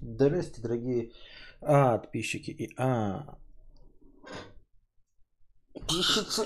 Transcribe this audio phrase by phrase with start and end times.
[0.00, 1.10] Здрасте, дорогие
[1.60, 3.38] а, подписчики и а.
[5.72, 6.42] Подписчицы.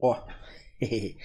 [0.00, 0.16] О.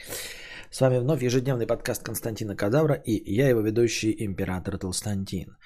[0.71, 5.57] С вами вновь ежедневный подкаст Константина Кадавра и я его ведущий император Толстантин.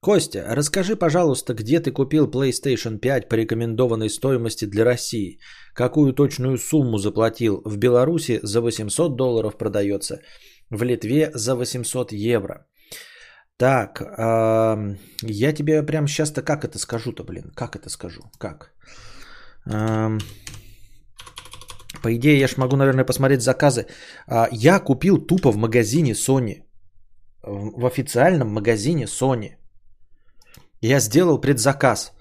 [0.00, 5.38] Костя, расскажи, пожалуйста, где ты купил PlayStation 5 по рекомендованной стоимости для России?
[5.74, 7.62] Какую точную сумму заплатил?
[7.64, 10.20] В Беларуси за 800 долларов продается,
[10.72, 12.66] в Литве за 800 евро.
[13.56, 17.52] Так, э, я тебе прямо сейчас-то как это скажу-то, блин?
[17.54, 18.22] Как это скажу?
[18.38, 18.72] Как?
[19.66, 20.18] Э,
[22.02, 23.86] по идее, я ж могу, наверное, посмотреть заказы.
[24.26, 26.64] Э, я купил тупо в магазине Sony.
[27.42, 29.56] В, в официальном магазине Sony.
[30.80, 32.12] Я сделал предзаказ.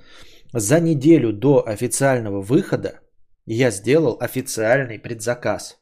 [0.54, 3.00] За неделю до официального выхода
[3.45, 5.80] я сделал официальный предзаказ.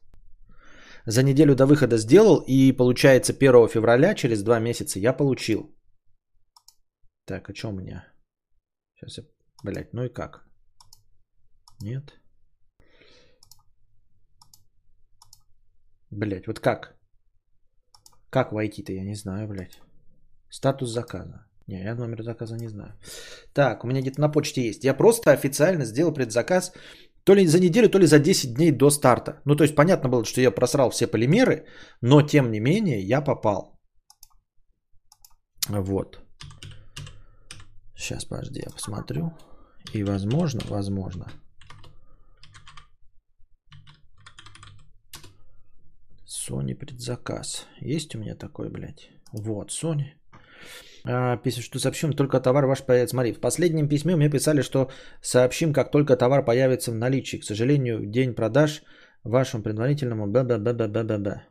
[1.09, 5.75] За неделю до выхода сделал, и получается 1 февраля, через два месяца, я получил.
[7.25, 8.13] Так, а что у меня?
[8.95, 9.23] Сейчас я...
[9.63, 10.45] Блять, ну и как?
[11.81, 12.13] Нет.
[16.11, 16.95] Блять, вот как?
[18.29, 19.81] Как войти-то, я не знаю, блядь.
[20.51, 21.47] Статус заказа.
[21.65, 22.93] Не, я номер заказа не знаю.
[23.53, 24.83] Так, у меня где-то на почте есть.
[24.83, 26.71] Я просто официально сделал предзаказ
[27.29, 29.41] то ли за неделю, то ли за 10 дней до старта.
[29.45, 31.65] Ну, то есть понятно было, что я просрал все полимеры,
[32.01, 33.77] но тем не менее я попал.
[35.69, 36.19] Вот.
[37.95, 39.31] Сейчас, подожди, я посмотрю.
[39.93, 41.25] И возможно, возможно.
[46.25, 47.67] Sony предзаказ.
[47.81, 49.11] Есть у меня такой, блядь?
[49.33, 50.15] Вот, Sony.
[51.05, 53.15] А, пишет, что сообщим, только товар ваш появится.
[53.15, 54.89] Смотри, в последнем письме мне писали, что
[55.21, 57.37] сообщим, как только товар появится в наличии.
[57.37, 58.83] К сожалению, день продаж
[59.23, 61.41] вашему предварительному б б б б б б б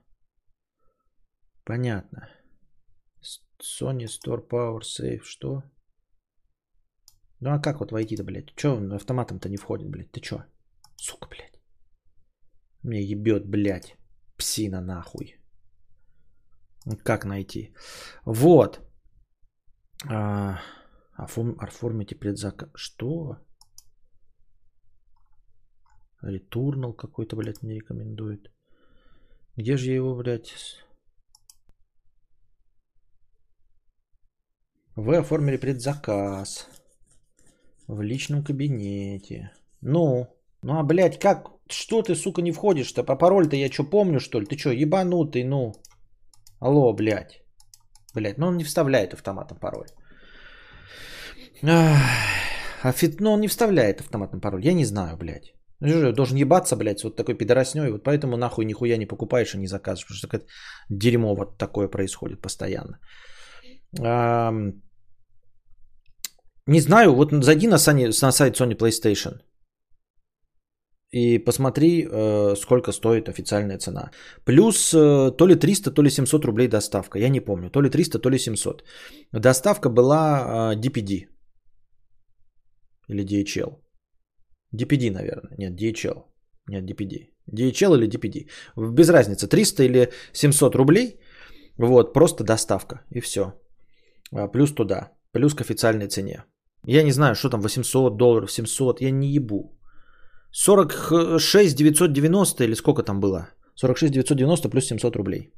[1.65, 2.29] Понятно.
[3.61, 5.63] Sony Store Power Safe, что?
[7.41, 8.55] Ну а как вот войти-то, блядь?
[8.57, 10.11] Че он автоматом-то не входит, блядь?
[10.13, 10.45] Ты чё?
[10.97, 11.61] Сука, блядь.
[12.83, 13.97] Мне ебет, блядь.
[14.37, 15.37] Псина нахуй.
[17.05, 17.75] Как найти?
[18.25, 18.81] Вот.
[20.07, 20.61] А,
[21.17, 22.71] оформите предзаказ.
[22.75, 23.39] Что?
[26.21, 28.53] Ретурнал какой-то, блядь, мне рекомендует.
[29.57, 30.55] Где же я его, блядь?
[34.95, 36.69] Вы оформили предзаказ.
[37.87, 39.53] В личном кабинете.
[39.81, 40.27] Ну,
[40.63, 41.51] ну а, блядь, как?
[41.69, 43.05] Что ты, сука, не входишь-то?
[43.05, 44.47] По пароль-то я что, помню, что ли?
[44.47, 45.75] Ты что, ебанутый, ну?
[46.61, 47.43] Алло, блядь.
[48.15, 49.89] Блять, ну он не вставляет автоматом пароль.
[51.63, 54.65] А фит, ну он не вставляет автоматный пароль.
[54.65, 55.55] Я не знаю, блядь.
[55.81, 57.91] Должен ебаться, блядь, с вот такой пидорасней.
[57.91, 60.07] Вот поэтому нахуй нихуя не покупаешь и не заказываешь.
[60.07, 60.47] Потому что
[60.89, 62.99] дерьмо вот такое происходит постоянно.
[66.67, 69.41] Не знаю, вот зайди на, Sony, на сайт Sony PlayStation
[71.11, 74.11] и посмотри, э, сколько стоит официальная цена.
[74.45, 77.19] Плюс э, то ли 300, то ли 700 рублей доставка.
[77.19, 77.71] Я не помню.
[77.71, 78.85] То ли 300, то ли 700.
[79.33, 81.29] Доставка была DPD.
[83.09, 83.79] Или DHL.
[84.75, 85.55] DPD, наверное.
[85.59, 86.25] Нет, DHL.
[86.69, 87.31] Нет, DPD.
[87.51, 88.49] DHL или DPD.
[88.77, 89.49] Без разницы.
[89.49, 91.21] 300 или 700 рублей.
[91.79, 93.03] Вот, просто доставка.
[93.11, 93.55] И все.
[94.33, 95.13] А, плюс туда.
[95.33, 96.45] Плюс к официальной цене.
[96.87, 99.01] Я не знаю, что там 800 долларов, 700.
[99.01, 99.78] Я не ебу.
[100.61, 103.49] 46 990 или сколько там было?
[103.75, 105.53] 46 990 плюс 700 рублей.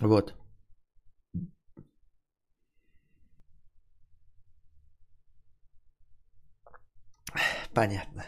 [0.00, 0.34] Вот.
[7.74, 8.24] Понятно.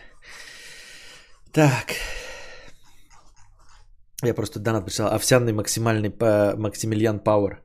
[1.53, 1.95] Так.
[4.27, 5.13] Я просто донат прочитал.
[5.13, 6.13] Овсяный максимальный
[6.57, 7.63] Максимилиан Пауэр.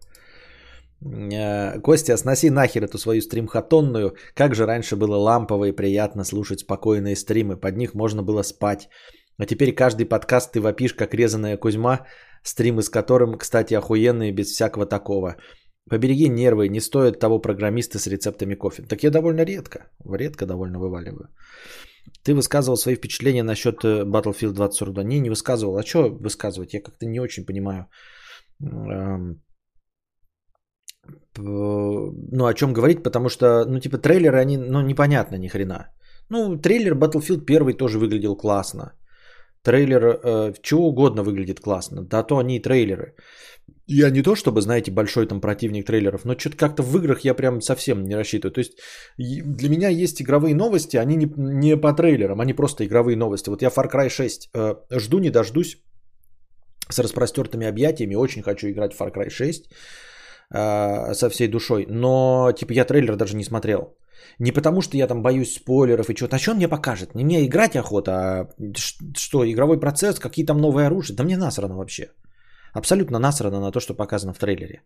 [1.02, 4.16] Э, Костя, сноси нахер эту свою стримхатонную.
[4.34, 7.58] Как же раньше было лампово и приятно слушать спокойные стримы.
[7.58, 8.90] Под них можно было спать.
[9.38, 12.06] А теперь каждый подкаст ты вопишь, как резаная Кузьма,
[12.44, 15.36] стримы с которым, кстати, охуенные без всякого такого.
[15.90, 18.84] Побереги нервы, не стоит того программиста с рецептами кофе.
[18.84, 21.30] Так я довольно редко, редко довольно вываливаю.
[22.24, 25.04] Ты высказывал свои впечатления насчет э, Battlefield 2042.
[25.04, 25.78] Не, не высказывал.
[25.78, 26.74] А что высказывать?
[26.74, 27.88] Я как-то не очень понимаю.
[31.38, 35.90] Ну, о чем говорить, потому что, ну, типа, трейлеры, они, ну, непонятно ни хрена.
[36.30, 38.94] Ну, трейлер Battlefield 1 тоже выглядел классно.
[39.64, 42.02] Трейлер э, чего угодно выглядит классно.
[42.04, 43.16] Да то они и трейлеры.
[43.88, 47.34] Я не то, чтобы, знаете, большой там противник трейлеров, но что-то как-то в играх я
[47.34, 48.54] прям совсем не рассчитываю.
[48.54, 48.74] То есть
[49.18, 53.50] для меня есть игровые новости, они не, не по трейлерам, они просто игровые новости.
[53.50, 55.78] Вот я Far Cry 6 э, жду, не дождусь
[56.90, 58.16] с распростертыми объятиями.
[58.16, 59.70] Очень хочу играть в Far Cry 6
[60.54, 61.86] э, со всей душой.
[61.90, 63.98] Но, типа, я трейлер даже не смотрел.
[64.40, 66.36] Не потому, что я там боюсь спойлеров и чего-то.
[66.36, 67.16] А что он мне покажет?
[67.16, 68.50] Не мне играть охота, а
[69.18, 71.16] что, игровой процесс, какие там новые оружия?
[71.16, 72.08] Да мне насрано вообще.
[72.74, 74.82] Абсолютно насрано на то, что показано в трейлере.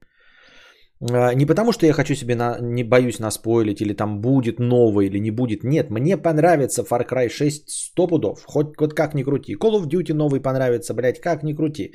[1.12, 5.06] А, не потому, что я хочу себе на, не боюсь наспойлить, или там будет новое,
[5.06, 5.63] или не будет.
[5.63, 8.44] Нет, мне понравится Far Cry 6 100 пудов.
[8.45, 9.56] Хоть, хоть как ни крути.
[9.56, 11.94] Call of Duty новый понравится, блядь, как ни крути.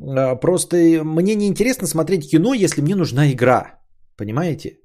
[0.00, 3.80] А, просто мне не интересно смотреть кино, если мне нужна игра.
[4.16, 4.78] Понимаете?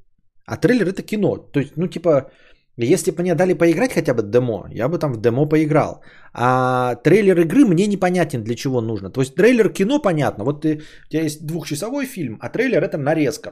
[0.50, 1.38] А трейлер это кино.
[1.38, 2.31] То есть, ну типа,
[2.78, 6.01] если бы мне дали поиграть хотя бы демо, я бы там в демо поиграл.
[6.34, 9.12] А трейлер игры мне непонятен для чего нужно.
[9.12, 10.46] То есть трейлер кино понятно.
[10.46, 13.51] Вот ты, у тебя есть двухчасовой фильм, а трейлер это нарезка.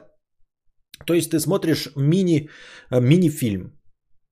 [1.06, 2.48] То есть ты смотришь мини,
[2.90, 3.78] э, мини-фильм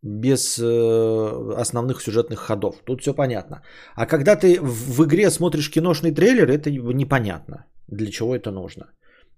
[0.02, 2.82] без э, основных сюжетных ходов.
[2.84, 3.62] Тут все понятно.
[3.94, 8.86] А когда ты в, в игре смотришь киношный трейлер, это непонятно, для чего это нужно.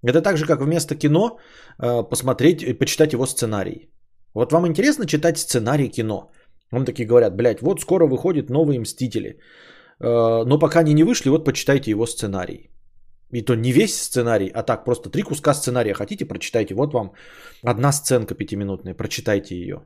[0.07, 1.39] Это так же, как вместо кино
[1.79, 3.91] э, посмотреть и почитать его сценарий.
[4.35, 6.31] Вот вам интересно читать сценарий кино?
[6.73, 9.29] Вам такие говорят, блядь, вот скоро выходят новые Мстители.
[10.01, 12.71] Э, но пока они не вышли, вот почитайте его сценарий.
[13.33, 16.75] И то не весь сценарий, а так просто три куска сценария хотите, прочитайте.
[16.75, 17.13] Вот вам
[17.63, 19.85] одна сценка пятиминутная, прочитайте ее.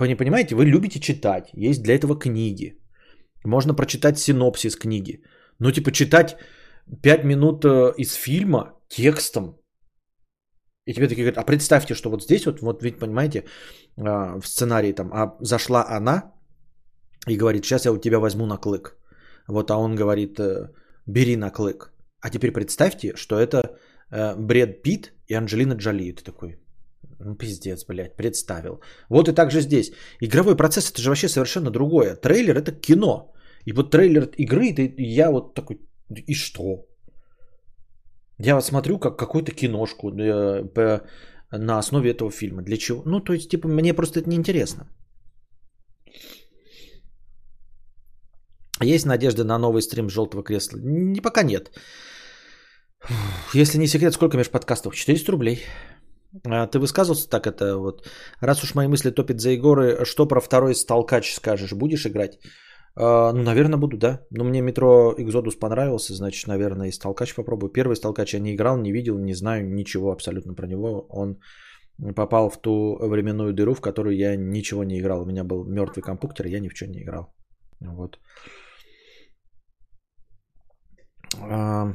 [0.00, 2.78] Не понимаете, вы любите читать, есть для этого книги.
[3.44, 5.22] Можно прочитать синопсис книги.
[5.58, 6.36] Ну типа читать
[7.02, 9.56] 5 минут э, из фильма текстом,
[10.86, 13.44] и тебе такие говорят, а представьте, что вот здесь вот, вот ведь понимаете,
[13.96, 16.32] а, в сценарии там, а зашла она
[17.28, 18.96] и говорит, сейчас я у тебя возьму на клык.
[19.48, 20.70] Вот, а он говорит, э,
[21.06, 21.92] бери на клык.
[22.20, 23.76] А теперь представьте, что это
[24.10, 26.12] э, Бред Пит и Анджелина Джоли.
[26.12, 26.56] Ты такой,
[27.18, 28.80] ну пиздец, блядь, представил.
[29.08, 29.92] Вот и так же здесь.
[30.20, 32.14] Игровой процесс это же вообще совершенно другое.
[32.14, 33.32] Трейлер это кино.
[33.64, 36.86] И вот трейлер игры, ты, я вот такой, и что?
[38.38, 41.00] Я вот смотрю как какую-то киношку э,
[41.50, 42.62] на основе этого фильма.
[42.62, 43.02] Для чего?
[43.06, 44.86] Ну, то есть, типа, мне просто это неинтересно.
[48.82, 50.78] Есть надежда на новый стрим желтого кресла?
[50.78, 51.70] Не, пока нет.
[53.54, 54.94] Если не секрет, сколько межподкастов?
[54.94, 55.64] 400 рублей.
[56.44, 58.06] А ты высказывался так это вот.
[58.40, 61.72] Раз уж мои мысли топят за Егоры, что про второй сталкач скажешь?
[61.72, 62.38] Будешь играть?
[62.96, 64.20] А, ну, наверное, буду, да.
[64.30, 67.70] Но мне метро Exodus понравился, значит, наверное, и Сталкач попробую.
[67.70, 71.06] Первый Сталкач я не играл, не видел, не знаю ничего абсолютно про него.
[71.10, 71.38] Он
[72.14, 75.22] попал в ту временную дыру, в которую я ничего не играл.
[75.22, 77.34] У меня был мертвый компьютер, я ни в чем не играл.
[77.80, 78.18] Вот.
[81.40, 81.92] А,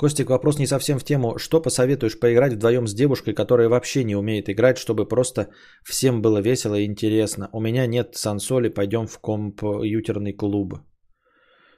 [0.00, 1.38] Костик, вопрос не совсем в тему.
[1.38, 5.48] Что посоветуешь поиграть вдвоем с девушкой, которая вообще не умеет играть, чтобы просто
[5.84, 7.50] всем было весело и интересно?
[7.52, 10.74] У меня нет сансоли, пойдем в компьютерный клуб.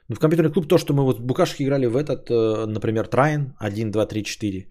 [0.07, 3.07] Ну, в компьютерный клуб то, что мы вот в букашки играли в этот, э, например,
[3.07, 4.67] Трайн 1, 2, 3, 4.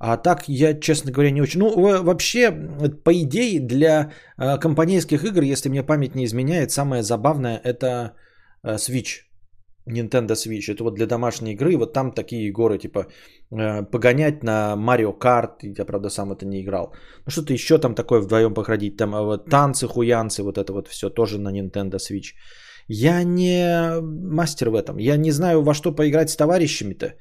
[0.00, 1.60] А так я, честно говоря, не очень...
[1.60, 2.50] Ну, вообще,
[3.04, 8.14] по идее, для э, компанейских игр, если мне память не изменяет, самое забавное это
[8.64, 9.29] э, Switch.
[9.90, 10.72] Nintendo Switch.
[10.72, 11.76] Это вот для домашней игры.
[11.76, 13.06] Вот там такие горы, типа
[13.50, 15.62] э, погонять на Mario Kart.
[15.78, 16.94] Я, правда, сам это не играл.
[17.26, 18.96] Ну, что-то еще там такое вдвоем походить.
[18.96, 22.34] Там э, вот, танцы, хуянцы, вот это вот все тоже на Nintendo Switch.
[22.88, 24.98] Я не мастер в этом.
[24.98, 27.14] Я не знаю, во что поиграть с товарищами-то.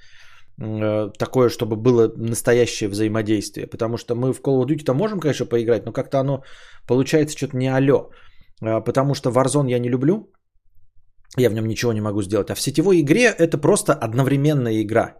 [0.61, 3.67] Э, такое, чтобы было настоящее взаимодействие.
[3.67, 6.43] Потому что мы в Call of Duty-то можем, конечно, поиграть, но как-то оно
[6.87, 8.09] получается что-то не алё.
[8.61, 10.31] Э, потому что Warzone я не люблю
[11.37, 12.49] я в нем ничего не могу сделать.
[12.49, 15.15] А в сетевой игре это просто одновременная игра.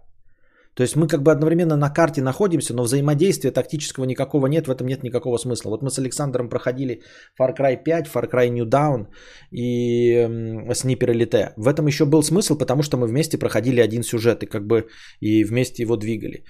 [0.76, 4.72] То есть мы как бы одновременно на карте находимся, но взаимодействия тактического никакого нет, в
[4.72, 5.72] этом нет никакого смысла.
[5.72, 7.02] Вот мы с Александром проходили
[7.38, 9.08] Far Cry 5, Far Cry New Dawn
[9.52, 10.14] и
[10.70, 11.54] Sniper Elite.
[11.58, 14.88] В этом еще был смысл, потому что мы вместе проходили один сюжет и как бы
[15.20, 16.46] и вместе его двигали.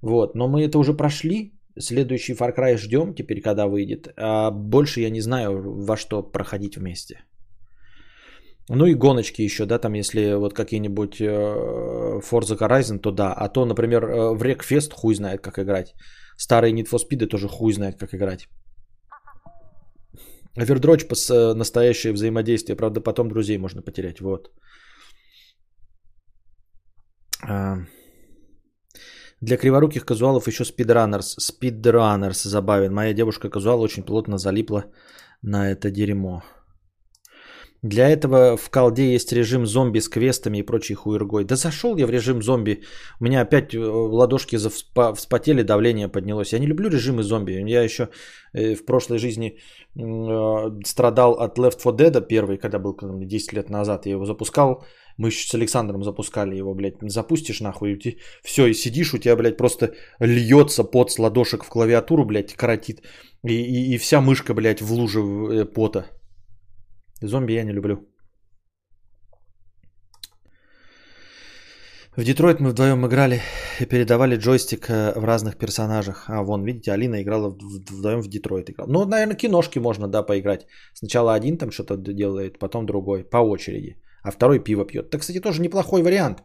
[0.00, 0.34] Вот.
[0.34, 4.08] Но мы это уже прошли, следующий Far Cry ждем теперь, когда выйдет.
[4.16, 7.24] А больше я не знаю, во что проходить вместе.
[8.70, 13.32] Ну и гоночки еще, да, там если вот какие-нибудь э, Forza Horizon, то да.
[13.32, 15.94] А то, например, э, в Wreckfest хуй знает, как играть.
[16.36, 18.48] Старые Need for Speed тоже хуй знает, как играть.
[20.56, 22.76] Овердрочь с э, настоящее взаимодействие.
[22.76, 24.20] Правда, потом друзей можно потерять.
[24.20, 24.50] Вот.
[27.46, 27.76] А...
[29.40, 31.36] Для криворуких казуалов еще спидранерс.
[31.38, 32.94] Спидранерс забавен.
[32.94, 34.84] Моя девушка казуал очень плотно залипла
[35.42, 36.42] на это дерьмо.
[37.84, 41.44] Для этого в колде есть режим зомби с квестами и прочей хуергой.
[41.44, 42.80] Да зашел я в режим зомби.
[43.20, 44.56] У меня опять э, ладошки
[45.14, 46.54] вспотели, давление поднялось.
[46.54, 47.52] Я не люблю режимы зомби.
[47.52, 48.08] Я еще
[48.54, 49.58] э, в прошлой жизни
[49.98, 54.06] э, страдал от Left 4 Dead первый, когда был 10 лет назад.
[54.06, 54.86] Я его запускал.
[55.18, 56.94] Мы еще с Александром запускали его, блядь.
[57.02, 58.18] Запустишь нахуй, и ты...
[58.42, 63.02] все, и сидишь, у тебя, блядь, просто льется пот с ладошек в клавиатуру, блядь, коротит.
[63.42, 66.06] И, и, и вся мышка, блядь, в луже пота.
[67.26, 67.98] Зомби я не люблю.
[72.16, 73.40] В Детройт мы вдвоем играли
[73.80, 76.26] и передавали джойстик э, в разных персонажах.
[76.28, 78.70] А, вон, видите, Алина играла вдвоем в Детройт.
[78.70, 78.88] Играла.
[78.88, 80.66] Ну, наверное, киношки можно, да, поиграть.
[80.94, 83.96] Сначала один там что-то делает, потом другой, по очереди.
[84.22, 85.06] А второй пиво пьет.
[85.06, 86.44] Это, кстати, тоже неплохой вариант.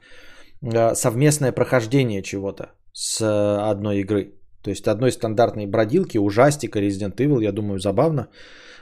[0.63, 4.33] Э, совместное прохождение чего-то с э, одной игры.
[4.63, 8.27] То есть одной стандартной бродилки, ужастика, Resident Evil, я думаю, забавно.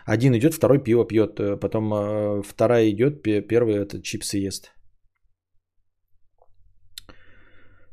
[0.08, 4.72] Один идет, второй пиво пьет, э, потом э, вторая идет, первый это чипсы ест.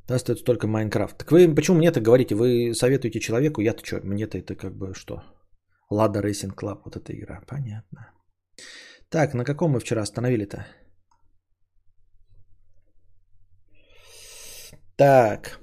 [0.07, 1.19] Да, остается только Майнкрафт.
[1.19, 2.35] Так вы почему мне это говорите?
[2.35, 4.01] Вы советуете человеку, я-то что?
[4.05, 5.23] Мне-то это как бы что?
[5.91, 7.41] Лада Racing Club, вот эта игра.
[7.49, 8.13] Понятно.
[9.09, 10.67] Так, на каком мы вчера остановили-то?
[14.97, 15.59] Так.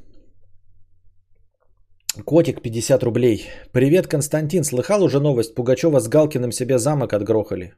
[2.25, 3.49] Котик 50 рублей.
[3.71, 4.63] Привет, Константин.
[4.63, 5.55] Слыхал уже новость?
[5.55, 7.73] Пугачева с Галкиным себе замок отгрохали.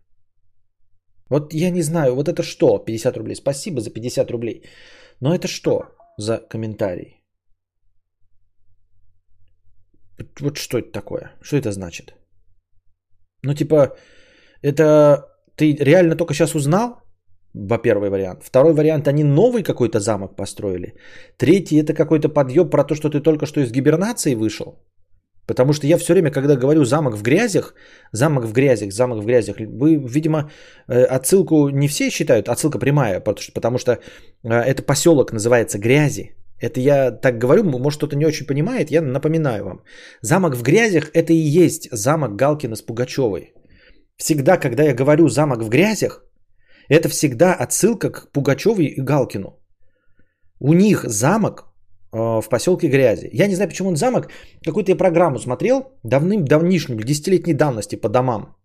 [1.29, 2.79] Вот я не знаю, вот это что?
[2.79, 3.35] 50 рублей.
[3.35, 4.63] Спасибо за 50 рублей.
[5.21, 5.83] Но это что
[6.17, 7.23] за комментарий?
[10.41, 11.31] Вот что это такое?
[11.41, 12.13] Что это значит?
[13.43, 13.95] Ну типа,
[14.61, 17.02] это ты реально только сейчас узнал?
[17.53, 18.43] Во первый вариант.
[18.43, 20.95] Второй вариант, они новый какой-то замок построили.
[21.37, 24.79] Третий, это какой-то подъем про то, что ты только что из гибернации вышел.
[25.45, 27.73] Потому что я все время, когда говорю замок в грязях,
[28.13, 30.49] замок в грязях, замок в грязях, вы, видимо,
[30.87, 33.19] э, отсылку не все считают, отсылка прямая,
[33.53, 33.97] потому что э,
[34.49, 36.35] это поселок называется Грязи.
[36.61, 39.83] Это я так говорю, может кто-то не очень понимает, я напоминаю вам.
[40.21, 43.53] Замок в грязях это и есть замок Галкина с Пугачевой.
[44.15, 46.23] Всегда, когда я говорю замок в грязях,
[46.89, 49.59] это всегда отсылка к Пугачеву и Галкину.
[50.59, 51.65] У них замок
[52.13, 53.29] э, в поселке Грязи.
[53.33, 54.29] Я не знаю, почему он замок.
[54.65, 58.55] Какую-то я программу смотрел давным-давнишним, десятилетней давности по домам.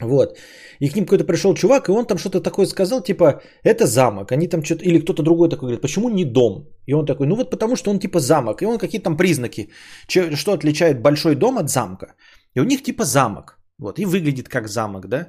[0.00, 0.38] Вот.
[0.80, 4.32] И к ним какой-то пришел чувак, и он там что-то такое сказал, типа, это замок.
[4.32, 6.68] Они там что-то, или кто-то другой такой говорит, почему не дом?
[6.86, 8.62] И он такой, ну вот потому что он типа замок.
[8.62, 9.70] И он какие-то там признаки,
[10.08, 12.14] что отличает большой дом от замка.
[12.54, 13.58] И у них типа замок.
[13.78, 15.28] Вот, и выглядит как замок, да.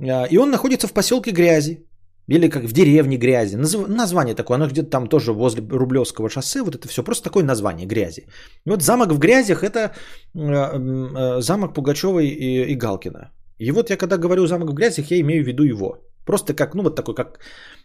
[0.00, 1.86] А, и он находится в поселке Грязи.
[2.28, 3.56] Или как в деревне Грязи.
[3.88, 6.62] название такое, оно где-то там тоже возле Рублевского шоссе.
[6.62, 8.26] Вот это все просто такое название Грязи.
[8.66, 9.92] И вот замок в Грязях это
[10.34, 13.32] э, замок Пугачевой и, и Галкина.
[13.58, 15.98] И вот я когда говорю замок в Грязях, я имею в виду его.
[16.24, 17.40] Просто как, ну вот такой, как,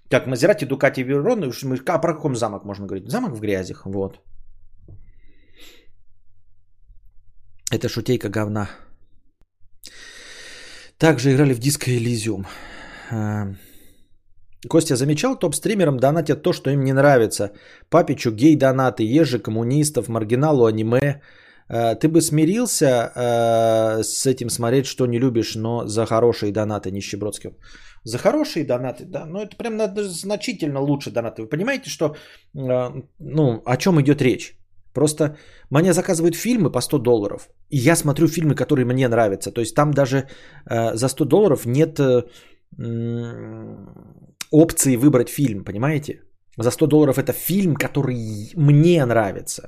[0.09, 1.51] как Мазерати, Дукати, Верон.
[1.85, 3.09] А про каком замок можно говорить?
[3.09, 4.19] Замок в Грязях, вот.
[7.71, 8.69] Это шутейка говна.
[10.97, 12.45] Также играли в Disco Elysium.
[13.11, 13.53] А,
[14.67, 17.51] Костя замечал, топ-стримерам донатят то, что им не нравится.
[17.89, 21.21] Папичу гей-донаты, ежи коммунистов, маргиналу аниме.
[21.69, 26.91] А, ты бы смирился а, с этим смотреть, что не любишь, но за хорошие донаты,
[26.91, 27.51] нищебродский.
[28.03, 31.41] За хорошие донаты, да, но это прям значительно лучше донаты.
[31.41, 32.15] Вы понимаете, что,
[32.53, 34.57] ну, о чем идет речь?
[34.97, 35.37] Просто
[35.69, 39.51] мне заказывают фильмы по 100 долларов, и я смотрю фильмы, которые мне нравятся.
[39.51, 42.23] То есть там даже э, за 100 долларов нет э,
[44.51, 46.23] опции выбрать фильм, понимаете?
[46.57, 49.61] За 100 долларов это фильм, который мне нравится.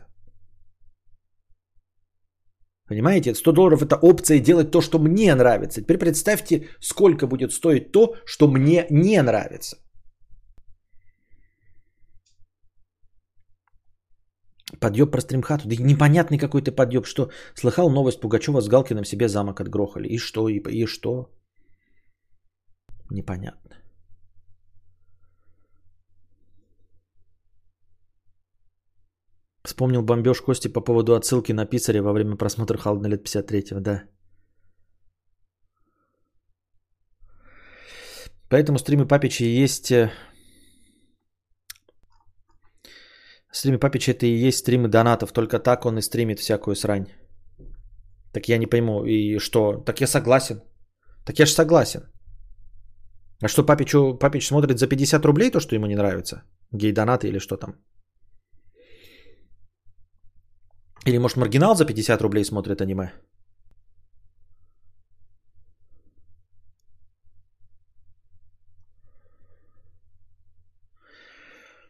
[2.87, 3.35] Понимаете?
[3.35, 5.81] 100 долларов это опция делать то, что мне нравится.
[5.81, 9.77] Теперь представьте, сколько будет стоить то, что мне не нравится.
[14.79, 15.67] Подъеб про стримхату.
[15.67, 17.05] Да непонятный какой-то подъеб.
[17.05, 17.29] Что?
[17.55, 20.07] Слыхал новость Пугачева с Галкиным себе замок отгрохали.
[20.07, 20.49] И что?
[20.49, 21.29] И, и что?
[23.11, 23.75] Непонятно.
[29.65, 34.03] Вспомнил бомбеж Кости по поводу отсылки на писаря во время просмотра Халдна лет 53-го, да.
[38.49, 39.91] Поэтому стримы Папичи есть
[43.51, 47.07] Стрим Папич это и есть стримы донатов, только так он и стримит всякую срань.
[48.31, 49.83] Так я не пойму, и что?
[49.85, 50.61] Так я согласен.
[51.25, 52.01] Так я же согласен.
[53.41, 56.43] А что, Папичу, Папич смотрит за 50 рублей то, что ему не нравится?
[56.71, 57.75] Гей-донаты или что там?
[61.05, 63.11] Или, может, маргинал за 50 рублей смотрит аниме?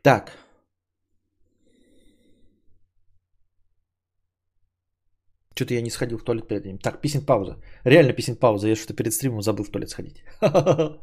[0.04, 0.39] Так.
[5.60, 6.78] Что-то я не сходил в туалет перед этим.
[6.78, 7.58] Так, писем пауза.
[7.84, 8.68] Реально писем пауза.
[8.70, 10.24] Я что-то перед стримом забыл в туалет сходить.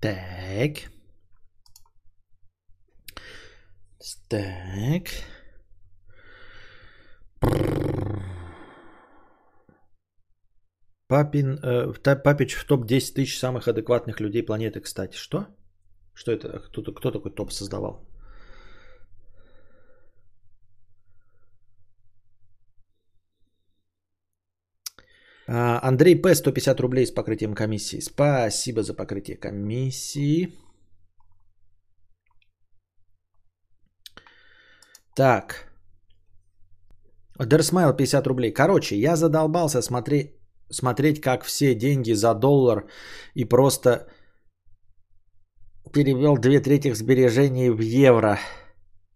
[0.00, 0.90] Так.
[4.28, 5.08] Так.
[11.08, 11.92] Папин, э,
[12.24, 15.16] Папич в топ-10 тысяч самых адекватных людей планеты, кстати.
[15.16, 15.46] Что?
[16.14, 16.60] Что это?
[16.60, 18.07] Кто, кто такой топ создавал?
[25.48, 26.34] Андрей П.
[26.34, 28.00] 150 рублей с покрытием комиссии.
[28.00, 30.52] Спасибо за покрытие комиссии.
[35.16, 35.72] Так.
[37.40, 38.52] DerSmile 50 рублей.
[38.52, 40.32] Короче, я задолбался смотреть,
[40.70, 42.86] смотреть, как все деньги за доллар
[43.34, 44.06] и просто
[45.92, 48.38] перевел две трети сбережений в евро.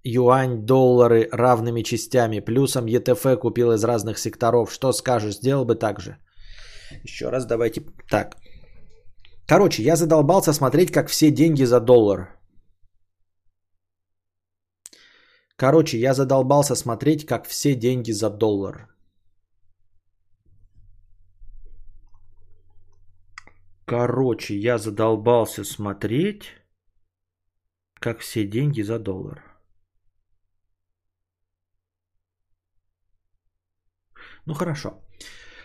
[0.04, 2.40] Юань, доллары равными частями.
[2.40, 4.72] Плюсом ETF купил из разных секторов.
[4.72, 6.16] Что скажешь, сделал бы так же?
[7.04, 7.82] Еще раз давайте.
[8.10, 8.36] Так.
[9.46, 12.28] Короче, я задолбался смотреть, как все деньги за доллар.
[15.56, 18.88] Короче, я задолбался смотреть, как все деньги за доллар.
[23.86, 26.44] Короче, я задолбался смотреть,
[28.00, 29.51] как все деньги за доллар.
[34.46, 34.90] Ну хорошо.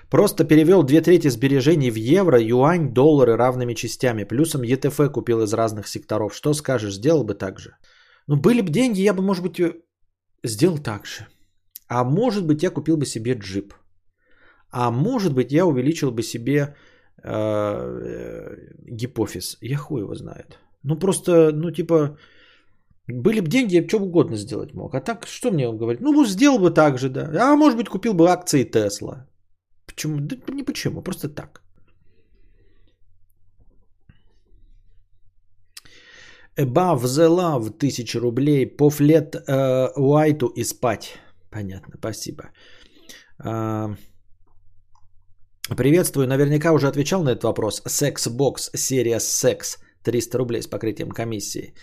[0.09, 4.23] Просто перевел две трети сбережений в евро, юань, доллары равными частями.
[4.23, 6.33] Плюсом ЕТФ купил из разных секторов.
[6.33, 7.75] Что скажешь, сделал бы так же?
[8.27, 9.61] Ну, были бы деньги, я бы, может быть,
[10.43, 11.27] сделал так же.
[11.89, 13.73] А может быть, я купил бы себе джип.
[14.71, 16.75] А может быть, я увеличил бы себе
[17.23, 18.55] э, э,
[18.87, 19.57] гипофиз.
[19.61, 20.59] Я хуй его знает.
[20.83, 22.17] Ну, просто, ну, типа,
[23.07, 24.93] были бы деньги, я что угодно сделать мог.
[24.93, 26.01] А так, что мне он говорит?
[26.01, 27.29] Ну, сделал бы так же, да.
[27.39, 29.27] А может быть, купил бы акции Тесла.
[29.85, 30.19] Почему?
[30.19, 31.61] Да не почему, просто так.
[36.59, 38.65] Above the love, тысяча рублей.
[38.65, 41.13] Пофлет э, Уайту и спать.
[41.49, 42.43] Понятно, спасибо.
[43.43, 43.95] Э,
[45.77, 47.81] приветствую, наверняка уже отвечал на этот вопрос.
[47.85, 49.77] Сексбокс, серия секс.
[50.03, 51.73] 300 рублей с покрытием комиссии.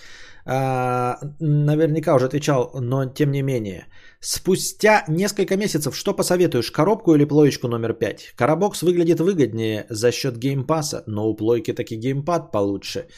[0.46, 3.86] А, наверняка уже отвечал, но тем не менее.
[4.20, 8.34] Спустя несколько месяцев что посоветуешь, коробку или плоечку номер 5?
[8.36, 13.08] Коробокс выглядит выгоднее за счет геймпаса, но у плойки таки геймпад получше.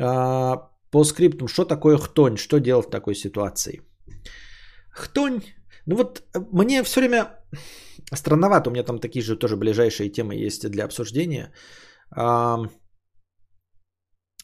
[0.00, 2.36] А, по скриптам, что такое хтонь?
[2.36, 3.80] Что делать в такой ситуации?
[4.90, 5.40] Хтонь,
[5.86, 7.26] ну вот мне все время
[8.14, 11.52] странновато, у меня там такие же тоже ближайшие темы есть для обсуждения.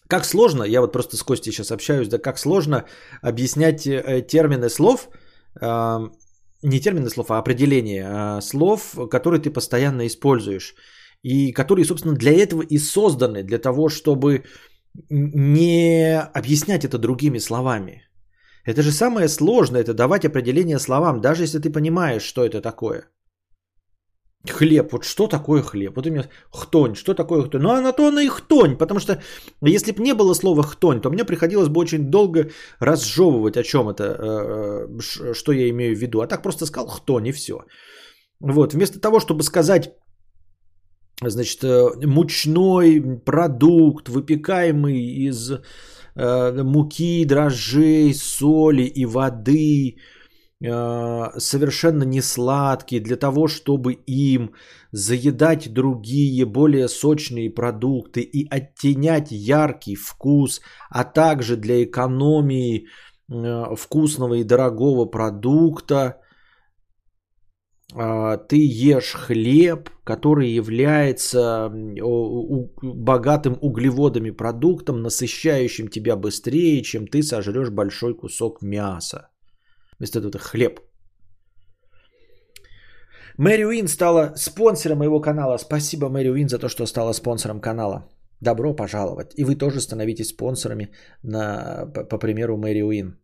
[0.09, 2.85] Как сложно, я вот просто с Костей сейчас общаюсь, да как сложно
[3.23, 5.09] объяснять э, термины слов,
[6.63, 10.75] не термины слов, а определения слов, которые ты постоянно используешь.
[11.23, 14.45] И которые, собственно, для этого и созданы, для того, чтобы
[15.11, 18.03] не объяснять это другими словами.
[18.65, 23.09] Это же самое сложное, это давать определение словам, даже если ты понимаешь, что это такое.
[24.51, 25.97] Хлеб, вот что такое хлеб?
[25.97, 27.63] Вот у меня хтонь, что такое хтонь?
[27.63, 29.21] Ну, она то она и хтонь, потому что
[29.63, 33.89] если бы не было слова хтонь, то мне приходилось бы очень долго разжевывать, о чем
[33.89, 36.21] это, э, э, что я имею в виду.
[36.21, 37.65] А так просто сказал хтонь и все.
[38.41, 39.95] Вот, вместо того, чтобы сказать,
[41.23, 45.53] значит, э, мучной продукт, выпекаемый из
[46.17, 49.97] муки, дрожжей, соли и воды–
[50.61, 54.55] совершенно не сладкие, для того, чтобы им
[54.91, 62.87] заедать другие более сочные продукты и оттенять яркий вкус, а также для экономии
[63.31, 66.23] э, вкусного и дорогого продукта,
[67.95, 77.71] э, ты ешь хлеб, который является богатым углеводами продуктом, насыщающим тебя быстрее, чем ты сожрешь
[77.71, 79.29] большой кусок мяса.
[79.99, 80.81] Вместо этого это хлеб.
[83.39, 85.59] Мэри Уин стала спонсором моего канала.
[85.59, 88.09] Спасибо, Мэри Уин, за то, что стала спонсором канала.
[88.41, 89.33] Добро пожаловать.
[89.37, 90.91] И вы тоже становитесь спонсорами
[91.23, 93.19] на, по, по примеру Мэри Уин.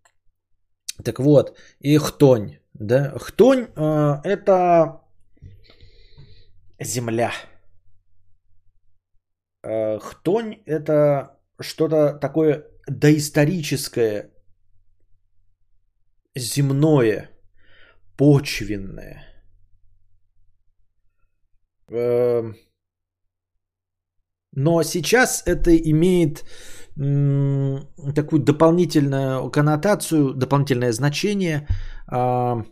[1.05, 2.59] Так вот, и хтонь.
[2.75, 3.13] Да?
[3.19, 5.01] Хтонь э, это
[6.81, 7.33] земля.
[9.63, 14.32] Э, хтонь это что-то такое доисторическое,
[16.37, 17.31] земное,
[18.16, 19.25] почвенное.
[21.90, 22.55] Эм,
[24.55, 26.45] Но сейчас это имеет
[28.14, 31.66] такую дополнительную коннотацию, дополнительное значение,
[32.12, 32.62] э-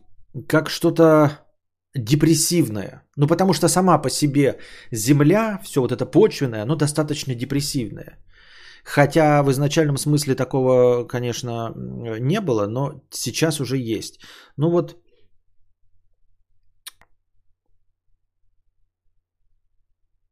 [0.47, 1.31] как что-то
[1.95, 3.03] депрессивное.
[3.17, 4.59] Ну, потому что сама по себе
[4.93, 8.19] Земля, все вот это почвенное, оно достаточно депрессивное.
[8.85, 14.21] Хотя в изначальном смысле такого, конечно, не было, но сейчас уже есть.
[14.57, 14.97] Ну вот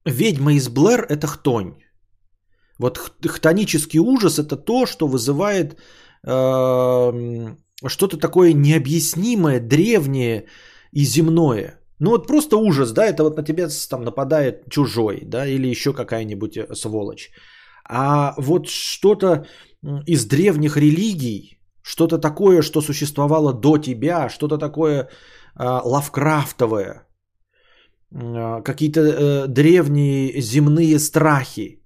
[0.04, 1.74] ведьма из Блэр– это хтонь.
[2.78, 5.78] Вот хтонический ужас– это то, что вызывает
[6.26, 7.56] э,
[7.86, 10.46] что-то такое необъяснимое, древнее
[10.92, 11.80] и земное.
[12.00, 15.92] Ну вот просто ужас, да, это вот на тебя там нападает чужой, да, или еще
[15.92, 17.30] какая-нибудь э, сволочь.
[17.88, 19.46] А вот что-то
[20.06, 25.08] из древних религий, что-то такое, что существовало до тебя, что-то такое э,
[25.58, 27.06] лавкрафтовое,
[28.10, 31.82] э, какие-то э, древние земные страхи,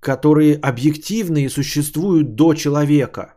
[0.00, 3.34] которые объективны и существуют до человека.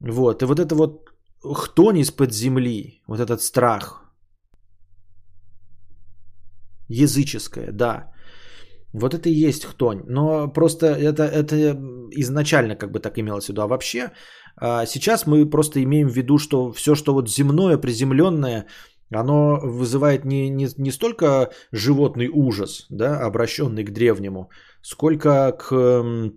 [0.00, 4.02] Вот, и вот это вот хтонь из-под земли, вот этот страх,
[6.88, 8.11] языческое, да,
[8.92, 10.02] вот это и есть хтонь.
[10.06, 11.76] Но просто это, это
[12.10, 13.62] изначально как бы так имелось в виду.
[13.62, 14.12] А вообще
[14.56, 18.66] а, сейчас мы просто имеем в виду, что все, что вот земное, приземленное,
[19.10, 24.50] оно вызывает не, не, не столько животный ужас, да, обращенный к древнему,
[24.82, 26.32] сколько к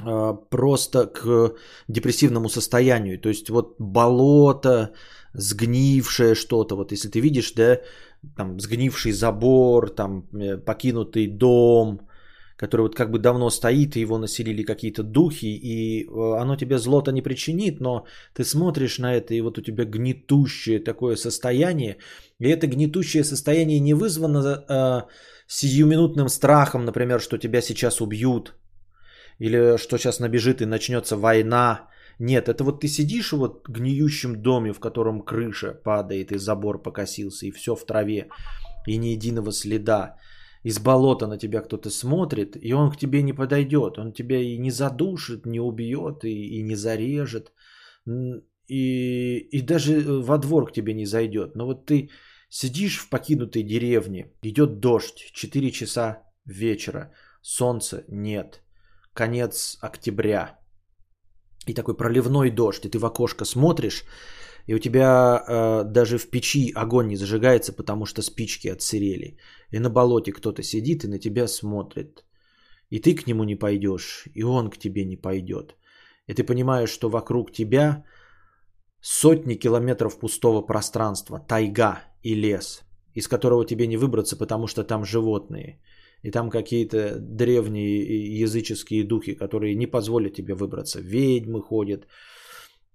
[0.00, 1.54] а, просто к
[1.88, 3.20] депрессивному состоянию.
[3.20, 4.92] То есть вот болото,
[5.34, 6.76] сгнившее что-то.
[6.76, 7.80] Вот если ты видишь, да,
[8.36, 12.00] там сгнивший забор, там э, покинутый дом,
[12.58, 16.78] который вот как бы давно стоит, и его населили какие-то духи, и э, оно тебе
[16.78, 18.04] зло-то не причинит, но
[18.34, 21.96] ты смотришь на это, и вот у тебя гнетущее такое состояние,
[22.40, 25.02] и это гнетущее состояние не вызвано э,
[25.46, 28.54] сиюминутным страхом, например, что тебя сейчас убьют,
[29.38, 34.42] или что сейчас набежит и начнется война, нет, это вот ты сидишь в вот гниющем
[34.42, 38.28] доме, в котором крыша падает, и забор покосился, и все в траве,
[38.86, 40.16] и ни единого следа.
[40.64, 43.98] Из болота на тебя кто-то смотрит, и он к тебе не подойдет.
[43.98, 47.52] Он тебя и не задушит, не убьет, и, и не зарежет.
[48.66, 51.54] И, и даже во двор к тебе не зайдет.
[51.54, 52.10] Но вот ты
[52.48, 58.62] сидишь в покинутой деревне, идет дождь, 4 часа вечера, солнца нет,
[59.14, 60.57] конец октября–
[61.70, 64.04] и такой проливной дождь, и ты в окошко смотришь,
[64.66, 69.36] и у тебя э, даже в печи огонь не зажигается, потому что спички отсырели.
[69.72, 72.24] И на болоте кто-то сидит и на тебя смотрит.
[72.90, 75.76] И ты к нему не пойдешь, и он к тебе не пойдет.
[76.26, 78.04] И ты понимаешь, что вокруг тебя
[79.00, 82.82] сотни километров пустого пространства, тайга и лес,
[83.14, 85.80] из которого тебе не выбраться, потому что там животные–
[86.22, 91.00] и там какие-то древние языческие духи, которые не позволят тебе выбраться.
[91.00, 92.06] Ведьмы ходят,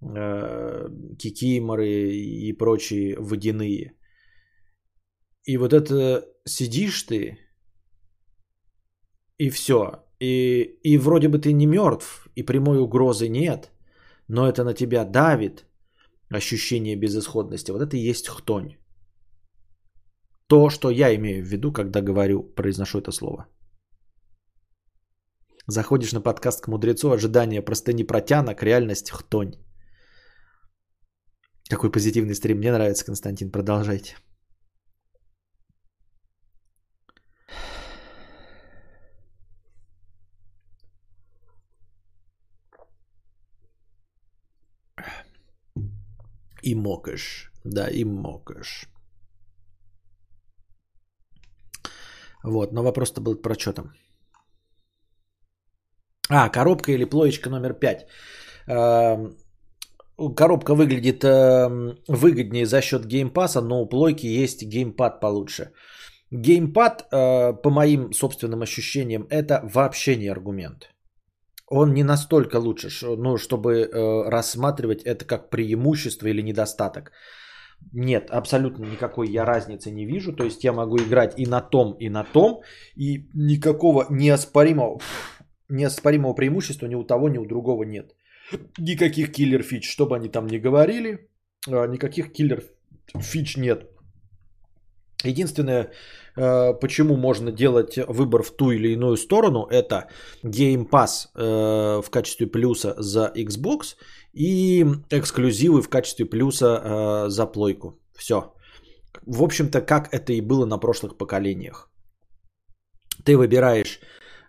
[0.02, 3.96] э, кикиморы и прочие водяные.
[5.44, 7.38] И вот это сидишь ты,
[9.38, 10.04] и все.
[10.20, 13.70] И, и вроде бы ты не мертв, и прямой угрозы нет,
[14.28, 15.66] но это на тебя давит
[16.30, 17.72] ощущение безысходности.
[17.72, 18.76] Вот это и есть хтонь
[20.48, 23.46] то, что я имею в виду, когда говорю, произношу это слово.
[25.66, 29.54] Заходишь на подкаст к мудрецу, ожидание простыни протянок, реальность хтонь.
[31.70, 32.58] Какой позитивный стрим.
[32.58, 33.50] Мне нравится, Константин.
[33.50, 34.16] Продолжайте.
[46.62, 47.50] И мокаш.
[47.64, 48.93] Да, и мокаш.
[52.44, 53.92] Вот, но вопрос-то был про что там.
[56.30, 58.06] А, коробка или плоечка номер 5.
[58.66, 59.36] Эм,
[60.36, 65.72] коробка выглядит эм, выгоднее за счет Game Pass а, но у плойки есть геймпад получше.
[66.30, 70.90] Геймпад, э, по моим собственным ощущениям, это вообще не аргумент.
[71.66, 77.12] Он не настолько лучше, ну, чтобы э, рассматривать это как преимущество или недостаток.
[77.92, 80.32] Нет, абсолютно никакой я разницы не вижу.
[80.32, 82.62] То есть я могу играть и на том, и на том.
[82.96, 85.00] И никакого неоспоримого,
[85.68, 88.14] неоспоримого преимущества ни у того, ни у другого нет.
[88.78, 91.28] Никаких киллер фич, что бы они там ни говорили,
[91.68, 92.62] а, никаких киллер
[93.20, 93.90] фич нет.
[95.24, 95.90] Единственное,
[96.36, 100.08] э, почему можно делать выбор в ту или иную сторону, это
[100.44, 103.96] Game Pass э, в качестве плюса за Xbox
[104.34, 107.98] и эксклюзивы в качестве плюса э, за плойку.
[108.16, 108.54] Все.
[109.26, 111.90] В общем-то, как это и было на прошлых поколениях.
[113.24, 114.00] ты выбираешь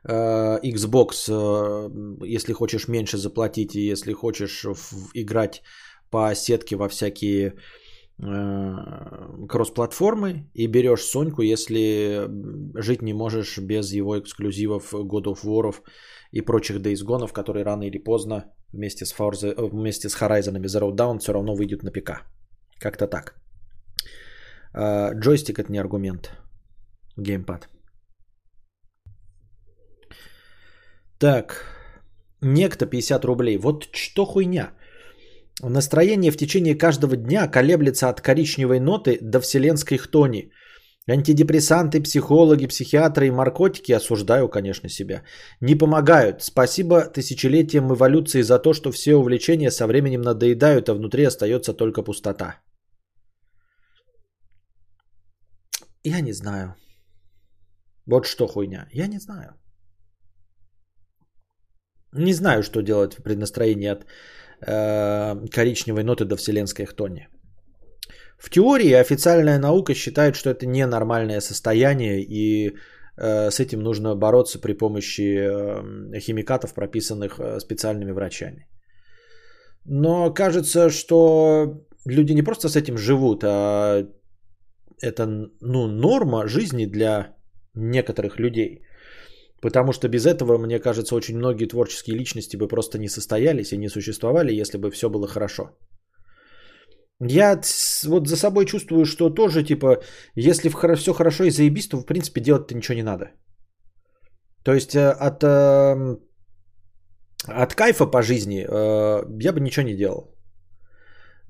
[0.04, 5.62] э, Xbox, э, если хочешь меньше заплатить, и если хочешь в, играть
[6.10, 7.54] по сетке во всякие
[8.19, 12.28] э, кросс-платформы, и берешь Соньку, если
[12.82, 15.76] жить не можешь без его эксклюзивов God of War
[16.32, 20.62] и прочих Days Gone, которые рано или поздно вместе с, Forza, э, вместе с Horizon
[20.65, 22.23] Zero Dawn все равно выйдут на ПК.
[22.80, 23.36] Как-то так.
[24.73, 26.32] Э, джойстик это не аргумент.
[27.17, 27.69] Геймпад.
[31.19, 31.65] Так.
[32.41, 33.58] Некто 50 рублей.
[33.58, 34.71] Вот что хуйня.
[35.62, 40.51] Настроение в течение каждого дня колеблется от коричневой ноты до вселенской хтони.
[41.08, 45.24] Антидепрессанты, психологи, психиатры и наркотики, осуждаю, конечно, себя,
[45.62, 46.41] не помогают.
[46.41, 52.02] Спасибо тысячелетиям эволюции за то, что все увлечения со временем надоедают, а внутри остается только
[52.02, 52.60] пустота.
[56.04, 56.76] Я не знаю.
[58.08, 58.88] Вот что хуйня.
[58.94, 59.54] Я не знаю.
[62.13, 64.06] Не знаю, что делать при настроении от
[64.62, 67.28] э, коричневой ноты до вселенской хтони.
[68.38, 72.76] В теории официальная наука считает, что это ненормальное состояние, и
[73.17, 78.67] э, с этим нужно бороться при помощи э, химикатов, прописанных э, специальными врачами.
[79.86, 84.08] Но кажется, что люди не просто с этим живут, а
[85.02, 85.26] это
[85.62, 87.36] ну, норма жизни для
[87.76, 88.82] некоторых людей.
[89.62, 93.78] Потому что без этого, мне кажется, очень многие творческие личности бы просто не состоялись и
[93.78, 95.71] не существовали, если бы все было хорошо.
[97.21, 97.62] Я
[98.06, 100.04] вот за собой чувствую, что тоже, типа,
[100.36, 103.32] если все хорошо и заебись, то, в принципе, делать-то ничего не надо.
[104.65, 106.19] То есть э, от, эм,
[107.47, 110.36] от кайфа по жизни э, я бы ничего не делал.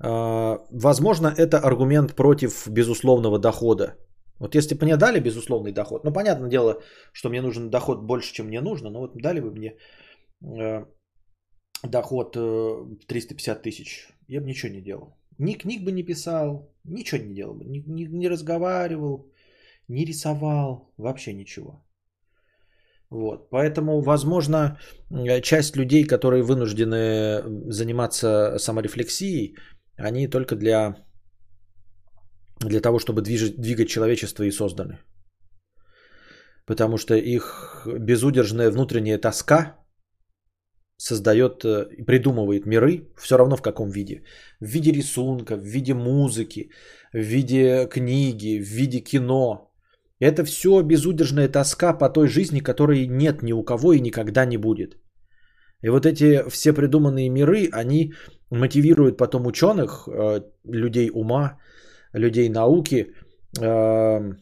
[0.04, 3.96] Э, возможно, это аргумент против безусловного дохода.
[4.38, 8.34] Вот если бы мне дали безусловный доход, ну, понятное дело, что мне нужен доход больше,
[8.34, 9.76] чем мне нужно, но вот дали бы мне
[11.82, 12.36] доход
[13.06, 15.16] 350 тысяч, я бы ничего не делал.
[15.38, 19.30] Ни книг бы не писал, ничего не делал бы, не, не, не разговаривал,
[19.88, 21.82] не рисовал, вообще ничего.
[23.10, 23.50] Вот.
[23.50, 24.78] Поэтому, возможно,
[25.42, 29.56] часть людей, которые вынуждены заниматься саморефлексией,
[29.96, 30.96] они только для,
[32.60, 34.98] для того, чтобы движить, двигать человечество и созданы.
[36.66, 39.76] Потому что их безудержная внутренняя тоска
[40.96, 44.22] создает э, и придумывает миры, все равно в каком виде.
[44.60, 46.70] В виде рисунка, в виде музыки,
[47.12, 49.70] в виде книги, в виде кино.
[50.20, 54.56] Это все безудержная тоска по той жизни, которой нет ни у кого и никогда не
[54.56, 54.96] будет.
[55.82, 58.14] И вот эти все придуманные миры, они
[58.50, 61.58] мотивируют потом ученых, э, людей ума,
[62.14, 63.12] людей науки,
[63.60, 64.32] э,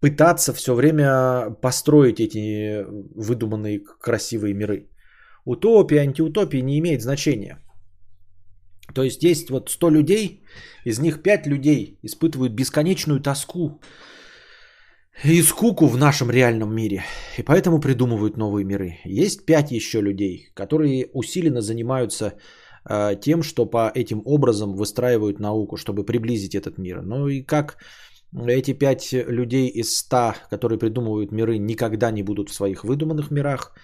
[0.00, 4.91] пытаться все время построить эти выдуманные красивые миры.
[5.44, 7.58] Утопия, антиутопия не имеет значения.
[8.94, 10.44] То есть есть вот 100 людей,
[10.84, 13.80] из них 5 людей испытывают бесконечную тоску
[15.24, 17.02] и скуку в нашем реальном мире.
[17.38, 18.98] И поэтому придумывают новые миры.
[19.04, 22.34] Есть 5 еще людей, которые усиленно занимаются
[22.88, 27.02] э, тем, что по этим образом выстраивают науку, чтобы приблизить этот мир.
[27.02, 27.78] Ну и как
[28.46, 33.72] эти 5 людей из 100, которые придумывают миры, никогда не будут в своих выдуманных мирах–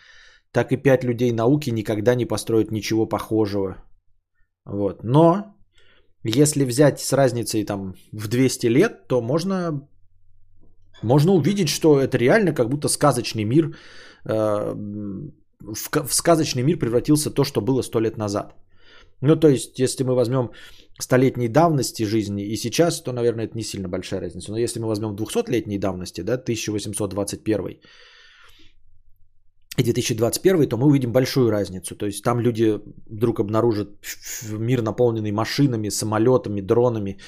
[0.53, 3.77] так и пять людей науки никогда не построят ничего похожего.
[4.65, 5.05] Вот.
[5.05, 5.55] Но
[6.25, 9.89] если взять с разницей там в 200 лет, то можно,
[11.03, 13.77] можно увидеть, что это реально как будто сказочный мир,
[14.25, 14.75] э,
[15.61, 18.55] в, в сказочный мир превратился то, что было 100 лет назад.
[19.21, 20.51] Ну, то есть, если мы возьмем
[21.01, 24.53] столетней давности жизни и сейчас, то, наверное, это не сильно большая разница.
[24.53, 27.81] Но если мы возьмем 200-летней давности, да, 1821,
[29.79, 31.95] и 2021, то мы увидим большую разницу.
[31.95, 33.89] То есть там люди вдруг обнаружат
[34.59, 37.19] мир, наполненный машинами, самолетами, дронами,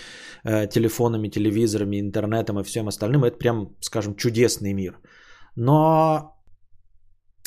[0.44, 3.24] э, телефонами, телевизорами, интернетом и всем остальным.
[3.24, 4.98] Это прям, скажем, чудесный мир.
[5.56, 6.34] Но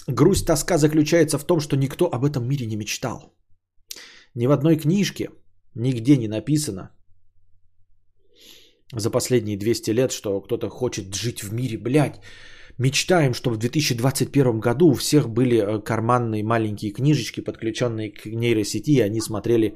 [0.07, 3.35] грусть, тоска заключается в том, что никто об этом мире не мечтал.
[4.35, 5.29] Ни в одной книжке,
[5.75, 6.89] нигде не написано
[8.95, 12.21] за последние 200 лет, что кто-то хочет жить в мире, блядь,
[12.79, 18.91] Мечтаем, чтобы в 2021 году у всех были э, карманные маленькие книжечки, подключенные к нейросети,
[18.91, 19.67] и они смотрели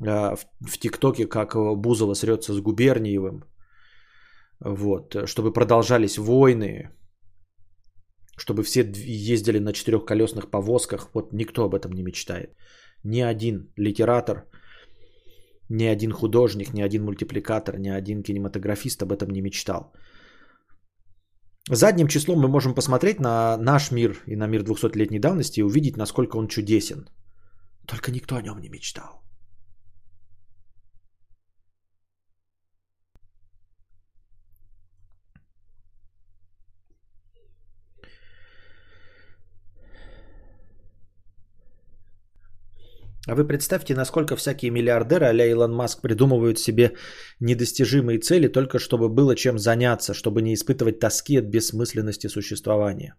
[0.00, 3.44] э, в ТикТоке, как э, Бузова срется с Губерниевым.
[4.60, 6.90] Вот, чтобы продолжались войны,
[8.38, 11.10] чтобы все ездили на четырехколесных повозках.
[11.14, 12.56] Вот никто об этом не мечтает.
[13.04, 14.46] Ни один литератор,
[15.68, 19.92] ни один художник, ни один мультипликатор, ни один кинематографист об этом не мечтал.
[21.70, 25.96] Задним числом мы можем посмотреть на наш мир и на мир 200-летней давности и увидеть,
[25.96, 27.08] насколько он чудесен.
[27.86, 29.22] Только никто о нем не мечтал.
[43.28, 46.94] А вы представьте, насколько всякие миллиардеры а Илон Маск придумывают себе
[47.40, 53.14] недостижимые цели только чтобы было чем заняться, чтобы не испытывать тоски от бессмысленности существования.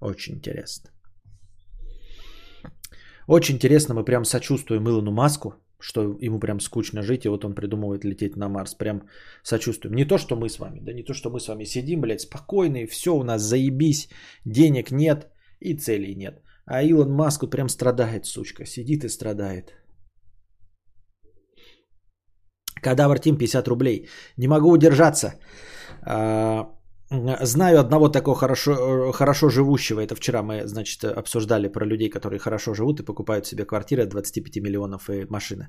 [0.00, 0.90] Очень интересно.
[3.28, 7.54] Очень интересно, мы прям сочувствуем Илону Маску, что ему прям скучно жить, и вот он
[7.54, 8.74] придумывает лететь на Марс.
[8.74, 9.08] Прям
[9.42, 9.96] сочувствуем.
[9.96, 12.20] Не то, что мы с вами, да не то, что мы с вами сидим, блядь,
[12.20, 14.08] спокойные, все у нас заебись,
[14.44, 15.26] денег нет
[15.58, 16.45] и целей нет.
[16.66, 18.66] А Илон Маск вот прям страдает, сучка.
[18.66, 19.72] Сидит и страдает.
[22.82, 24.08] Кадавр Тим 50 рублей.
[24.36, 25.34] Не могу удержаться.
[26.02, 26.68] А,
[27.10, 30.00] знаю одного такого хорошо, хорошо живущего.
[30.00, 34.08] Это вчера мы, значит, обсуждали про людей, которые хорошо живут и покупают себе квартиры от
[34.08, 35.68] 25 миллионов и машины.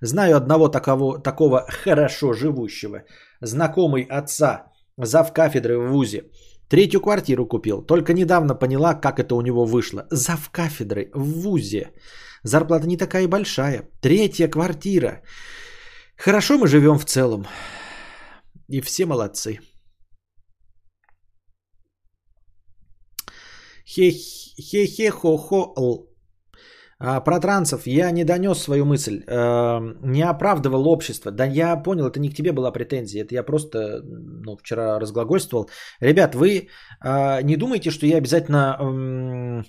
[0.00, 3.04] Знаю одного такого, такого хорошо живущего.
[3.42, 6.22] Знакомый отца, зав кафедры в ВУЗе.
[6.70, 7.82] Третью квартиру купил.
[7.82, 10.06] Только недавно поняла, как это у него вышло.
[10.10, 11.90] Зав кафедры в ВУЗе.
[12.44, 13.88] Зарплата не такая большая.
[14.00, 15.22] Третья квартира.
[16.16, 17.44] Хорошо мы живем в целом.
[18.68, 19.58] И все молодцы.
[23.84, 25.74] Хе-хе-хо-хо.
[27.02, 31.32] А, про трансов я не донес свою мысль, э, не оправдывал общество.
[31.32, 35.70] Да я понял, это не к тебе была претензия, это я просто ну, вчера разглагольствовал.
[36.00, 36.68] Ребят, вы
[37.02, 39.62] э, не думайте, что я обязательно э,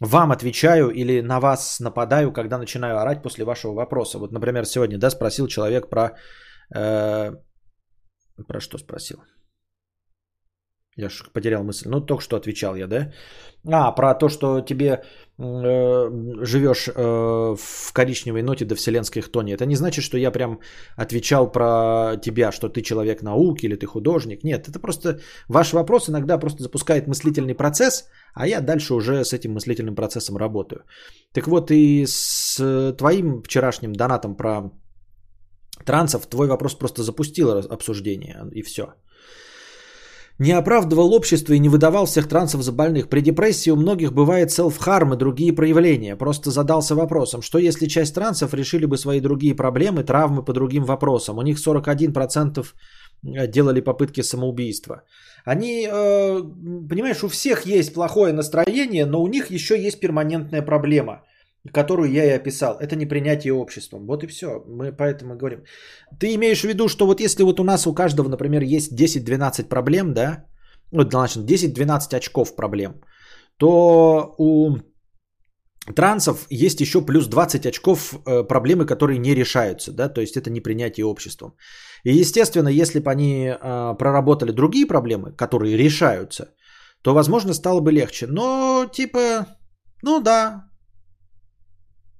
[0.00, 4.18] вам отвечаю или на вас нападаю, когда начинаю орать после вашего вопроса.
[4.18, 6.16] Вот, например, сегодня да, спросил человек про...
[6.74, 7.32] Э,
[8.46, 9.18] про что спросил?
[10.98, 11.88] Я ж потерял мысль.
[11.88, 13.12] Ну, только что отвечал я, да?
[13.72, 15.02] А, про то, что тебе
[15.38, 16.10] э,
[16.44, 19.52] живешь э, в коричневой ноте до вселенской хтони.
[19.52, 20.58] Это не значит, что я прям
[20.96, 24.42] отвечал про тебя, что ты человек науки или ты художник.
[24.44, 29.32] Нет, это просто ваш вопрос иногда просто запускает мыслительный процесс, а я дальше уже с
[29.32, 30.82] этим мыслительным процессом работаю.
[31.32, 34.72] Так вот и с твоим вчерашним донатом про
[35.84, 38.94] трансов твой вопрос просто запустил обсуждение и все
[40.38, 43.08] не оправдывал общество и не выдавал всех трансов за больных.
[43.08, 46.16] При депрессии у многих бывает селф-харм и другие проявления.
[46.16, 50.84] Просто задался вопросом, что если часть трансов решили бы свои другие проблемы, травмы по другим
[50.84, 51.38] вопросам.
[51.38, 52.64] У них 41%
[53.24, 55.02] э, делали попытки самоубийства.
[55.44, 56.42] Они, э,
[56.88, 61.22] понимаешь, у всех есть плохое настроение, но у них еще есть перманентная проблема–
[61.72, 62.78] которую я и описал.
[62.80, 64.06] Это непринятие обществом.
[64.06, 64.62] Вот и все.
[64.66, 65.64] Мы поэтому говорим.
[66.18, 69.68] Ты имеешь в виду, что вот если вот у нас у каждого, например, есть 10-12
[69.68, 70.44] проблем, да,
[70.92, 73.00] вот, значит, 10-12 очков проблем,
[73.58, 74.78] то у
[75.94, 80.50] трансов есть еще плюс 20 очков э, проблемы, которые не решаются, да, то есть это
[80.50, 81.52] непринятие обществом.
[82.04, 86.54] И естественно, если бы они э, проработали другие проблемы, которые решаются,
[87.02, 88.26] то, возможно, стало бы легче.
[88.26, 89.46] Но, типа,
[90.02, 90.67] ну да,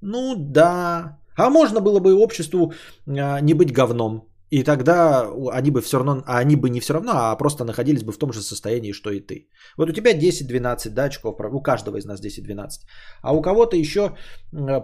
[0.00, 1.18] ну да.
[1.36, 2.72] А можно было бы обществу
[3.06, 4.28] а, не быть говном.
[4.50, 8.02] И тогда они бы все равно, а они бы не все равно, а просто находились
[8.02, 9.50] бы в том же состоянии, что и ты.
[9.76, 12.86] Вот у тебя 10-12 да, очков, у каждого из нас 10-12.
[13.22, 14.16] А у кого-то еще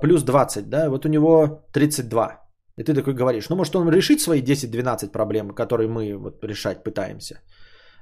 [0.03, 2.41] плюс 20, да, вот у него 32.
[2.77, 6.85] И ты такой говоришь, ну может он решит свои 10-12 проблем, которые мы вот решать
[6.85, 7.41] пытаемся.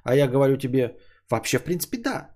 [0.02, 0.96] А я говорю тебе,
[1.30, 2.28] вообще в принципе да.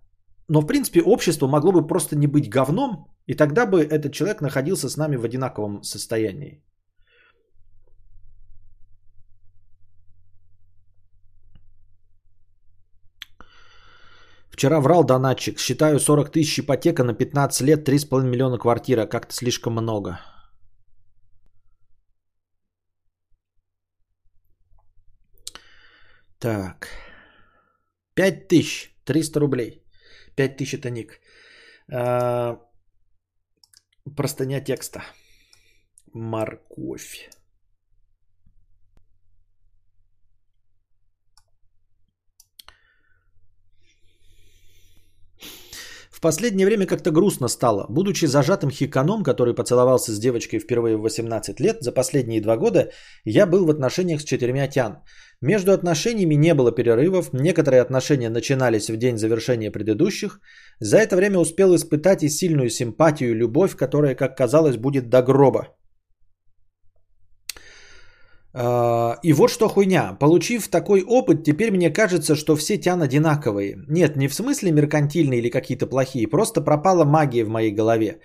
[0.48, 4.40] Но в принципе общество могло бы просто не быть говном, и тогда бы этот человек
[4.40, 6.62] находился с нами в одинаковом состоянии.
[14.56, 15.58] Вчера врал донатчик.
[15.58, 19.06] Считаю 40 тысяч ипотека на 15 лет, 3,5 миллиона квартира.
[19.06, 20.18] Как-то слишком много.
[26.38, 26.88] Так.
[28.14, 28.94] 5 тысяч.
[29.04, 29.85] 300 рублей.
[30.36, 31.20] 5 тысяч это ник.
[31.92, 32.60] А,
[34.14, 35.02] Простыня текста.
[36.12, 37.28] Морковь.
[46.10, 47.86] В последнее время как-то грустно стало.
[47.90, 52.90] Будучи зажатым хиканом, который поцеловался с девочкой впервые в 18 лет, за последние два года
[53.24, 55.02] я был в отношениях с четырьмя тян.
[55.42, 60.40] Между отношениями не было перерывов, некоторые отношения начинались в день завершения предыдущих.
[60.80, 65.22] За это время успел испытать и сильную симпатию и любовь, которая, как казалось, будет до
[65.22, 65.68] гроба.
[68.58, 70.16] А, и вот что хуйня.
[70.18, 73.76] Получив такой опыт, теперь мне кажется, что все тян одинаковые.
[73.88, 76.26] Нет, не в смысле меркантильные или какие-то плохие.
[76.26, 78.20] Просто пропала магия в моей голове.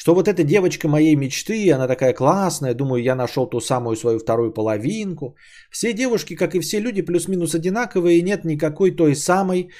[0.00, 4.18] Что вот эта девочка моей мечты, она такая классная, думаю, я нашел ту самую свою
[4.20, 5.34] вторую половинку.
[5.72, 9.70] Все девушки, как и все люди, плюс-минус одинаковые, и нет никакой той самой,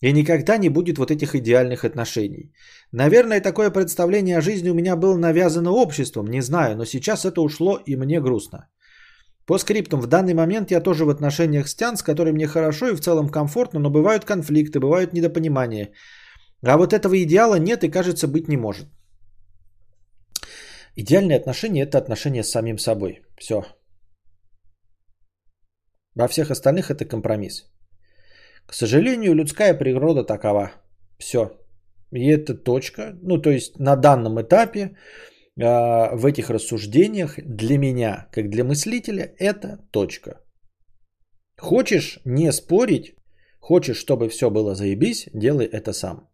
[0.00, 2.52] и никогда не будет вот этих идеальных отношений.
[2.92, 7.40] Наверное, такое представление о жизни у меня было навязано обществом, не знаю, но сейчас это
[7.40, 8.68] ушло и мне грустно.
[9.44, 12.90] По скриптам, в данный момент я тоже в отношениях с Тян, с которой мне хорошо
[12.90, 15.90] и в целом комфортно, но бывают конфликты, бывают недопонимания.
[16.62, 18.86] А вот этого идеала нет и, кажется, быть не может.
[20.96, 23.22] Идеальные отношения– это отношения с самим собой.
[23.36, 23.64] Все.
[26.14, 27.64] Во всех остальных это компромисс.
[28.66, 30.72] К сожалению, людская природа такова.
[31.18, 31.50] Все.
[32.12, 33.18] И это точка.
[33.22, 34.96] Ну, то есть на данном этапе
[35.60, 40.40] а, в этих рассуждениях для меня, как для мыслителя, это точка.
[41.58, 43.16] Хочешь не спорить,
[43.60, 46.28] хочешь, чтобы все было заебись, делай это сам.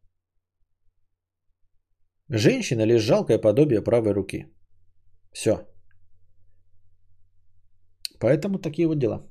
[2.30, 4.46] Женщина лишь жалкое подобие правой руки.
[5.32, 5.52] Все.
[8.20, 9.26] Поэтому такие вот дела.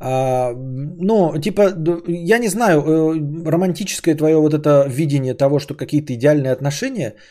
[0.00, 1.74] А, ну, типа,
[2.08, 7.14] я не знаю, э, романтическое твое вот это видение того, что какие-то идеальные отношения–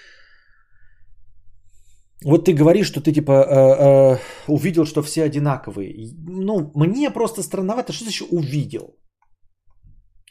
[2.26, 4.18] вот ты говоришь, что ты типа э, э,
[4.48, 6.14] увидел, что все одинаковые.
[6.28, 8.96] Ну, мне просто странновато, что значит увидел?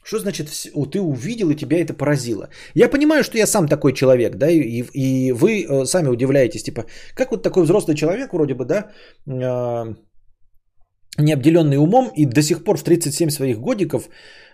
[0.03, 0.49] Что значит,
[0.91, 2.49] ты увидел и тебя это поразило?
[2.75, 6.85] Я понимаю, что я сам такой человек, да, и, и вы э, сами удивляетесь, типа,
[7.15, 8.91] как вот такой взрослый человек вроде бы, да,
[9.27, 9.95] э,
[11.17, 14.09] необделенный умом и до сих пор в 37 своих годиков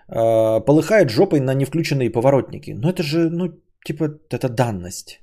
[0.08, 2.72] э, полыхает жопой на невключенные поворотники.
[2.72, 3.54] Ну это же, ну,
[3.86, 5.20] типа, это данность.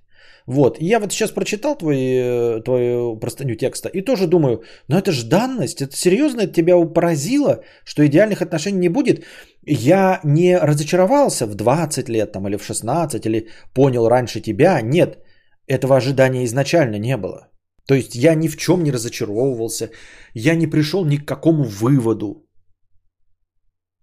[0.46, 0.78] Вот.
[0.80, 5.10] И я вот сейчас прочитал твой, э, твою простыню текста и тоже думаю, ну это
[5.12, 9.24] же данность, это серьезно это тебя поразило, что идеальных отношений не будет.
[9.66, 14.80] Я не разочаровался в 20 лет там, или в 16, или понял раньше тебя.
[14.82, 15.18] Нет,
[15.66, 17.48] этого ожидания изначально не было.
[17.88, 19.90] То есть я ни в чем не разочаровывался,
[20.34, 22.46] я не пришел ни к какому выводу.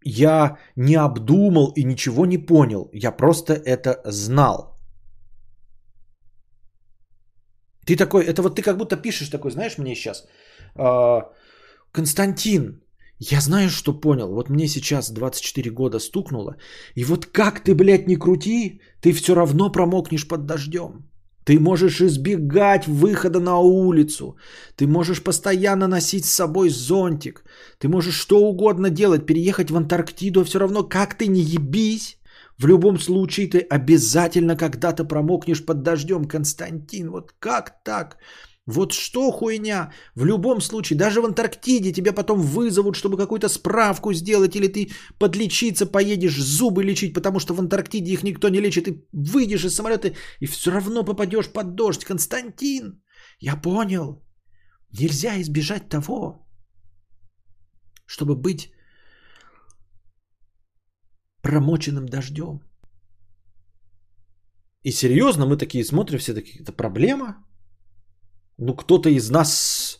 [0.05, 4.72] Я не обдумал и ничего не понял, я просто это знал.
[7.86, 10.25] Ты такой, это вот ты как будто пишешь такой, знаешь, мне сейчас,
[10.75, 11.21] э,
[11.91, 12.81] Константин,
[13.19, 14.34] я знаю, что понял.
[14.34, 16.55] Вот мне сейчас 24 года стукнуло.
[16.95, 21.05] И вот как ты, блядь, не крути, ты все равно промокнешь под дождем.
[21.45, 24.36] Ты можешь избегать выхода на улицу.
[24.75, 27.43] Ты можешь постоянно носить с собой зонтик.
[27.79, 30.41] Ты можешь что угодно делать, переехать в Антарктиду.
[30.41, 32.17] А все равно, как ты не ебись,
[32.60, 37.10] в любом случае ты обязательно когда-то промокнешь под дождем, Константин.
[37.12, 38.18] Вот как так?
[38.66, 39.91] Вот что хуйня?
[40.16, 44.91] В любом случае, даже в Антарктиде тебя потом вызовут, чтобы какую-то справку сделать, или ты
[45.20, 49.76] подлечиться поедешь, зубы лечить, потому что в Антарктиде их никто не лечит, и выйдешь из
[49.76, 52.06] самолета и все равно попадешь под дождь.
[52.06, 53.01] Константин,
[53.39, 54.24] я понял.
[54.99, 56.47] Нельзя избежать того,
[58.06, 58.72] чтобы быть
[61.43, 62.61] промоченным дождем.
[64.83, 67.35] И серьезно, мы такие смотрим, все такие, это проблема?
[68.57, 69.99] Ну, кто-то из нас,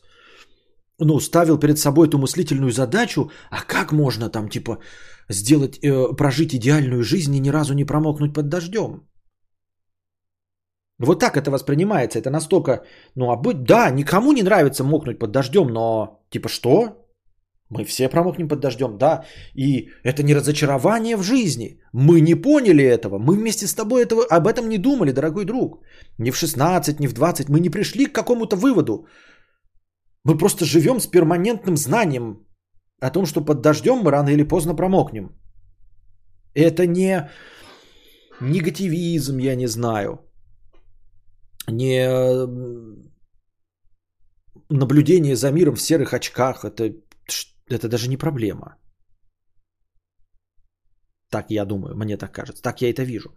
[1.00, 4.78] ну, ставил перед собой эту мыслительную задачу, а как можно там, типа,
[5.30, 9.02] сделать, э, прожить идеальную жизнь и ни разу не промокнуть под дождем?
[11.00, 12.20] Вот так это воспринимается.
[12.20, 12.84] Это настолько,
[13.16, 17.03] ну, а быть, да, никому не нравится мокнуть под дождем, но, типа, что?
[17.74, 19.26] Мы все промокнем под дождем, да.
[19.56, 21.80] И это не разочарование в жизни.
[21.94, 23.18] Мы не поняли этого.
[23.20, 25.84] Мы вместе с тобой этого, об этом не думали, дорогой друг.
[26.20, 27.50] Ни в 16, ни в 20.
[27.50, 29.08] Мы не пришли к какому-то выводу.
[30.26, 32.46] Мы просто живем с перманентным знанием
[33.02, 35.30] о том, что под дождем мы рано или поздно промокнем.
[36.56, 37.30] Это не
[38.42, 40.20] негативизм, я не знаю.
[41.68, 42.08] Не
[44.70, 46.64] наблюдение за миром в серых очках.
[46.64, 46.94] Это
[47.76, 48.78] это даже не проблема.
[51.30, 52.62] Так я думаю, мне так кажется.
[52.62, 53.30] Так я это вижу.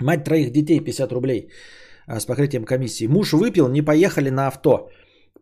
[0.00, 1.50] Мать троих детей 50 рублей
[2.06, 3.06] а, с покрытием комиссии.
[3.06, 4.90] Муж выпил, не поехали на авто.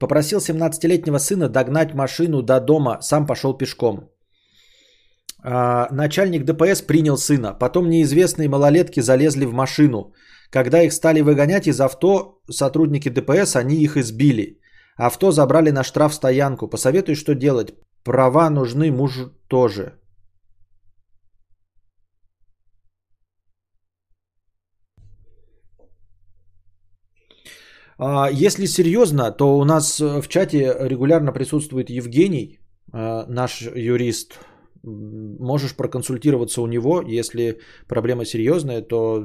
[0.01, 4.11] Попросил 17-летнего сына догнать машину до дома, сам пошел пешком.
[5.43, 7.55] А, начальник ДПС принял сына.
[7.59, 10.13] Потом неизвестные малолетки залезли в машину.
[10.51, 14.61] Когда их стали выгонять из авто, сотрудники ДПС, они их избили.
[14.97, 16.69] Авто забрали на штраф стоянку.
[16.69, 17.75] Посоветуй, что делать.
[18.05, 19.99] Права нужны мужу тоже.
[28.33, 32.59] Если серьезно, то у нас э, в чате регулярно присутствует Евгений,
[32.93, 34.39] э, наш юрист.
[34.83, 39.25] Можешь проконсультироваться у него, если проблема серьезная, то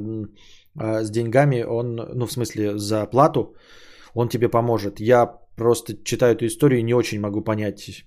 [0.76, 3.56] а, с деньгами он, ну в смысле за плату,
[4.16, 5.00] он тебе поможет.
[5.00, 8.06] Я просто читаю эту историю и не очень могу понять,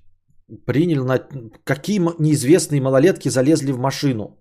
[0.66, 1.18] принял на...
[1.64, 4.38] Какие неизвестные малолетки залезли в машину?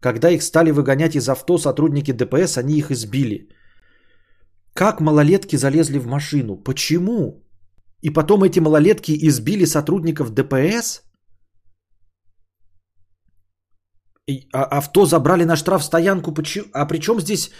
[0.00, 3.48] Когда их стали выгонять из авто сотрудники ДПС, они их избили.
[4.74, 6.56] Как малолетки залезли в машину?
[6.56, 7.44] Почему?
[8.02, 11.02] И потом эти малолетки избили сотрудников ДПС?
[14.28, 16.32] И, а, авто забрали на штраф стоянку.
[16.72, 17.50] А при чем здесь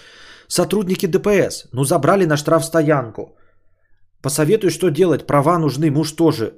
[0.48, 1.68] сотрудники ДПС?
[1.72, 3.36] Ну, забрали на штраф стоянку.
[4.22, 5.26] Посоветуй, что делать.
[5.26, 6.52] Права нужны, муж тоже.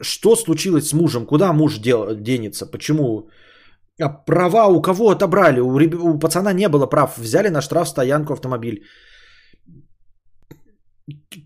[0.00, 1.26] Что случилось с мужем?
[1.26, 2.66] Куда муж дел, денется?
[2.66, 3.28] Почему?
[4.00, 5.60] А права у кого отобрали?
[5.60, 7.18] У, у пацана не было прав.
[7.18, 8.82] Взяли на штраф стоянку автомобиль.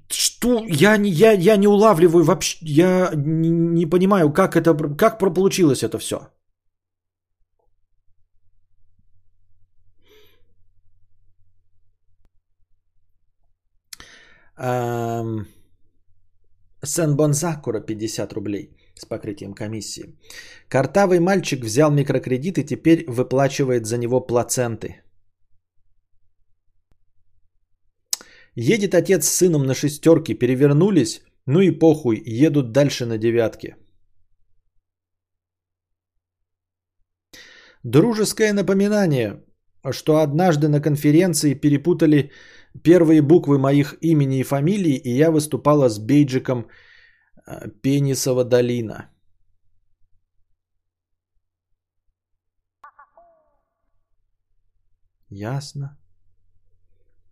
[0.09, 0.65] Что?
[0.67, 2.59] Я не, я, я не улавливаю вообще.
[2.61, 6.17] Я не, не понимаю, как это, как получилось это все.
[14.59, 15.47] Эм...
[16.85, 20.15] Сен Бонзакура 50 рублей с покрытием комиссии.
[20.69, 25.04] Картавый мальчик взял микрокредит и теперь выплачивает за него плаценты.
[28.57, 33.77] Едет отец с сыном на шестерке, перевернулись, ну и похуй, едут дальше на девятке.
[37.83, 39.45] Дружеское напоминание,
[39.91, 42.31] что однажды на конференции перепутали
[42.83, 46.67] первые буквы моих имени и фамилии, и я выступала с бейджиком
[47.47, 49.11] э, Пенисова долина.
[55.29, 55.99] Ясно.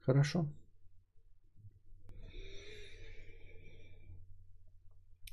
[0.00, 0.46] Хорошо.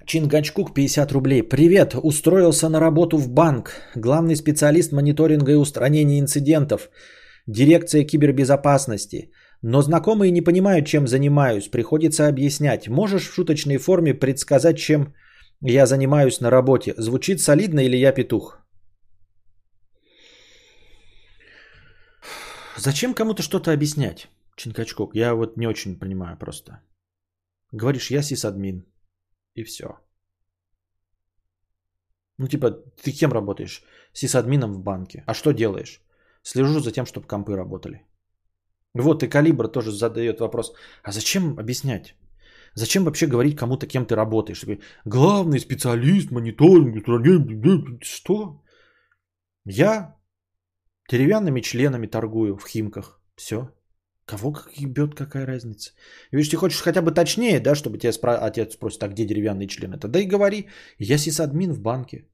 [0.09, 1.43] Чингачкук 50 рублей.
[1.43, 3.73] Привет, устроился на работу в банк.
[3.95, 6.89] Главный специалист мониторинга и устранения инцидентов.
[7.45, 9.31] Дирекция кибербезопасности.
[9.61, 11.67] Но знакомые не понимают, чем занимаюсь.
[11.67, 12.87] Приходится объяснять.
[12.87, 15.13] Можешь в шуточной форме предсказать, чем
[15.61, 16.95] я занимаюсь на работе?
[16.97, 18.59] Звучит солидно или я петух?
[22.77, 25.13] Зачем кому-то что-то объяснять, Чинкачкок?
[25.13, 26.79] Я вот не очень понимаю просто.
[27.71, 28.85] Говоришь, я сисадмин.
[29.55, 29.85] И все.
[32.37, 32.71] Ну, типа,
[33.03, 33.83] ты кем работаешь?
[34.13, 35.23] Сисадмином в банке.
[35.27, 36.01] А что делаешь?
[36.41, 38.05] Слежу за тем, чтобы компы работали.
[38.93, 40.73] Вот и Калибр тоже задает вопрос.
[41.03, 42.15] А зачем объяснять?
[42.75, 44.65] Зачем вообще говорить кому-то, кем ты работаешь?
[45.05, 47.05] Главный специалист, мониторинг,
[48.03, 48.63] что?
[49.65, 50.15] Я
[51.09, 53.21] деревянными членами торгую в Химках.
[53.35, 53.69] Все.
[54.29, 55.91] Кого как ебет, какая разница?
[56.31, 58.37] Видишь, ты хочешь хотя бы точнее, да, чтобы тебя спро...
[58.37, 59.93] отец спросит, а где деревянный член?
[59.93, 60.67] Это и говори,
[60.99, 62.27] я сисадмин в банке.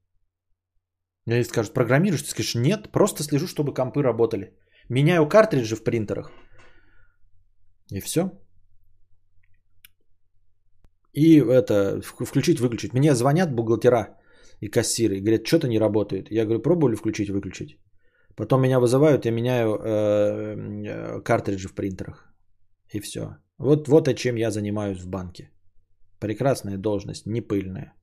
[1.26, 2.22] Или скажут, программируешь?
[2.22, 4.52] Ты скажешь, нет, просто слежу, чтобы компы работали.
[4.90, 6.30] Меняю картриджи в принтерах.
[7.90, 8.30] И все.
[11.14, 12.92] И это, включить, выключить.
[12.92, 14.18] Мне звонят бухгалтера
[14.60, 16.30] и кассиры и говорят, что-то не работает.
[16.30, 17.78] Я говорю, пробовали включить, выключить.
[18.36, 22.26] Потом меня вызывают, я меняю э, картриджи в принтерах.
[22.94, 23.36] И все.
[23.58, 25.50] Вот, вот о чем я занимаюсь в банке.
[26.20, 27.94] Прекрасная должность, не пыльная.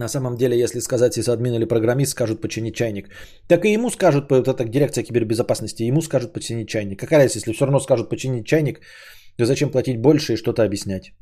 [0.00, 3.10] На самом деле, если сказать сисадмин или программист, скажут починить чайник.
[3.48, 6.98] Так и ему скажут, вот эта дирекция кибербезопасности, ему скажут починить чайник.
[6.98, 8.80] Какая разница, если все равно скажут починить чайник,
[9.36, 11.12] то зачем платить больше и что-то объяснять?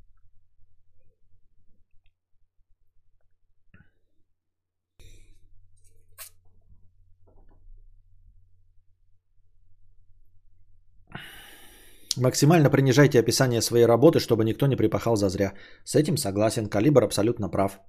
[12.16, 15.54] Максимально принижайте описание своей работы, чтобы никто не припахал за зря.
[15.84, 16.68] С этим согласен.
[16.68, 17.80] Калибр абсолютно прав.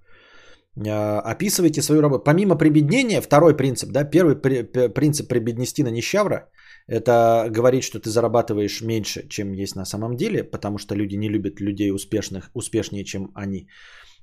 [0.78, 2.24] А, описывайте свою работу.
[2.24, 6.50] Помимо прибеднения, второй принцип, да, первый принцип прибеднести на нищавра,
[6.88, 11.30] это говорить, что ты зарабатываешь меньше, чем есть на самом деле, потому что люди не
[11.30, 13.68] любят людей успешных, успешнее, чем они.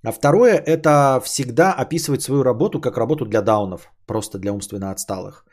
[0.05, 5.45] А второе, это всегда описывать свою работу как работу для даунов, просто для умственно отсталых.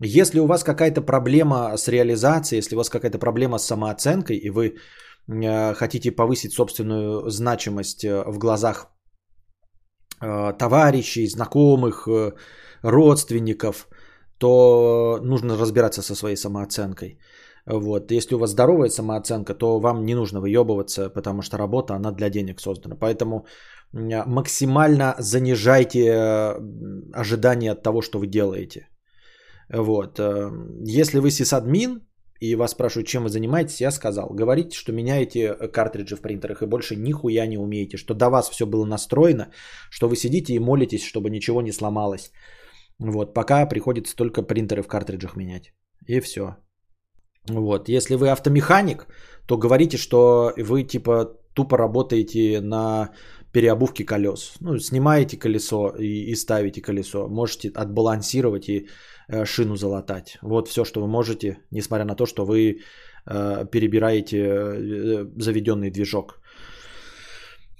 [0.00, 4.50] Если у вас какая-то проблема с реализацией, если у вас какая-то проблема с самооценкой, и
[4.50, 4.74] вы
[5.28, 8.93] э, хотите повысить собственную значимость э, в глазах э,
[10.58, 12.32] товарищей, знакомых, э,
[12.82, 13.88] родственников,
[14.38, 17.18] то нужно разбираться со своей самооценкой.
[17.66, 18.10] Вот.
[18.10, 22.30] Если у вас здоровая самооценка, то вам не нужно выебываться, потому что работа, она для
[22.30, 22.96] денег создана.
[22.96, 23.46] Поэтому
[23.92, 26.54] максимально занижайте э,
[27.12, 28.88] ожидания от того, что вы делаете.
[29.72, 30.18] Вот.
[30.18, 30.50] Э,
[30.98, 32.00] если вы сисадмин,
[32.40, 36.66] и вас спрашивают, чем вы занимаетесь, я сказал, говорите, что меняете картриджи в принтерах и
[36.66, 39.50] больше нихуя не умеете, что до вас все было настроено,
[39.90, 42.32] что вы сидите и молитесь, чтобы ничего не сломалось.
[42.98, 45.72] Вот, пока приходится только принтеры в картриджах менять.
[46.06, 46.56] И все.
[47.48, 49.06] Вот, если вы автомеханик,
[49.46, 51.24] то говорите, что вы типа
[51.54, 53.10] тупо работаете на
[53.52, 54.54] переобувке колес.
[54.60, 57.28] Ну, снимаете колесо и, и ставите колесо.
[57.28, 58.86] Можете отбалансировать и э,
[59.44, 60.38] шину залатать.
[60.42, 62.80] Вот все, что вы можете, несмотря на то, что вы
[63.26, 66.40] э, перебираете э, заведенный движок.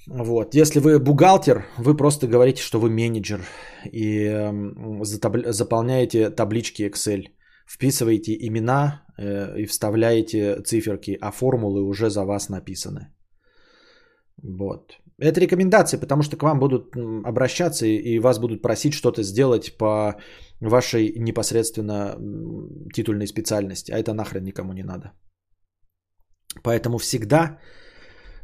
[0.06, 0.54] Вот.
[0.54, 3.40] Если вы бухгалтер, вы просто говорите, что вы менеджер
[3.92, 7.28] и э, заполняете таблички Excel,
[7.66, 13.14] вписываете имена э, и вставляете циферки, а формулы уже за вас написаны.
[14.42, 14.92] Вот.
[15.18, 20.16] Это рекомендации, потому что к вам будут обращаться и вас будут просить что-то сделать по
[20.60, 22.16] вашей непосредственно
[22.92, 25.12] титульной специальности, а это нахрен никому не надо.
[26.62, 27.58] Поэтому всегда,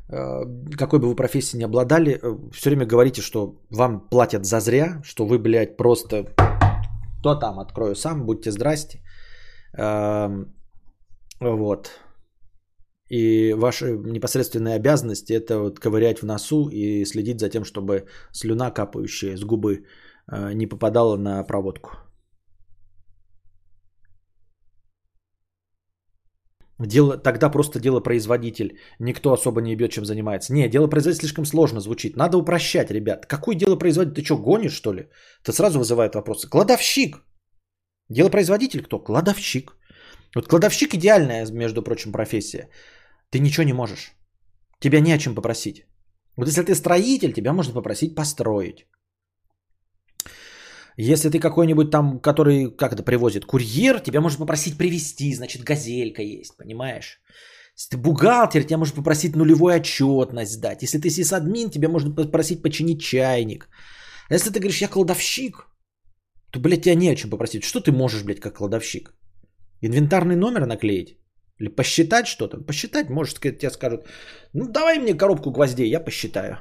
[0.09, 0.45] э,
[0.77, 5.01] какой бы вы профессии не обладали, э, все время говорите, что вам платят за зря,
[5.05, 6.25] что вы, блядь, просто
[7.23, 9.01] то там открою сам, будьте здрасте.
[9.79, 10.55] Эм,
[11.41, 11.91] вот.
[13.11, 18.71] И ваша непосредственная обязанность это вот ковырять в носу и следить за тем, чтобы слюна,
[18.71, 19.85] капающая с губы,
[20.33, 21.91] э, не попадала на проводку.
[26.79, 28.79] Дело, тогда просто делопроизводитель.
[29.01, 30.53] Никто особо не ебет, чем занимается.
[30.53, 32.17] Не, делопроизводитель слишком сложно звучит.
[32.17, 33.27] Надо упрощать, ребят.
[33.27, 34.15] Какой делопроизводитель?
[34.15, 35.09] Ты что, гонишь, что ли?
[35.43, 36.49] Это сразу вызывает вопросы.
[36.49, 37.17] Кладовщик.
[38.09, 38.99] Делопроизводитель кто?
[38.99, 39.77] Кладовщик.
[40.35, 42.69] Вот кладовщик идеальная, между прочим, профессия
[43.31, 44.13] ты ничего не можешь.
[44.81, 45.87] Тебя не о чем попросить.
[46.37, 48.87] Вот если ты строитель, тебя можно попросить построить.
[50.97, 56.23] Если ты какой-нибудь там, который, как это привозит, курьер, тебя можно попросить привезти, значит, газелька
[56.23, 57.21] есть, понимаешь?
[57.77, 60.83] Если ты бухгалтер, тебя можно попросить нулевую отчетность сдать.
[60.83, 63.69] Если ты сисадмин, тебя можно попросить починить чайник.
[64.31, 65.67] Если ты говоришь, я кладовщик,
[66.51, 67.65] то, блядь, тебя не о чем попросить.
[67.65, 69.15] Что ты можешь, блядь, как кладовщик?
[69.81, 71.20] Инвентарный номер наклеить?
[71.61, 72.59] Или посчитать что-то?
[72.59, 74.07] Посчитать, может, тебе скажут,
[74.55, 76.59] ну давай мне коробку гвоздей, я посчитаю.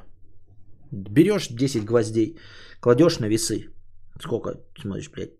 [0.92, 2.38] Берешь 10 гвоздей,
[2.80, 3.70] кладешь на весы.
[4.20, 5.30] Сколько, смотришь, блядь?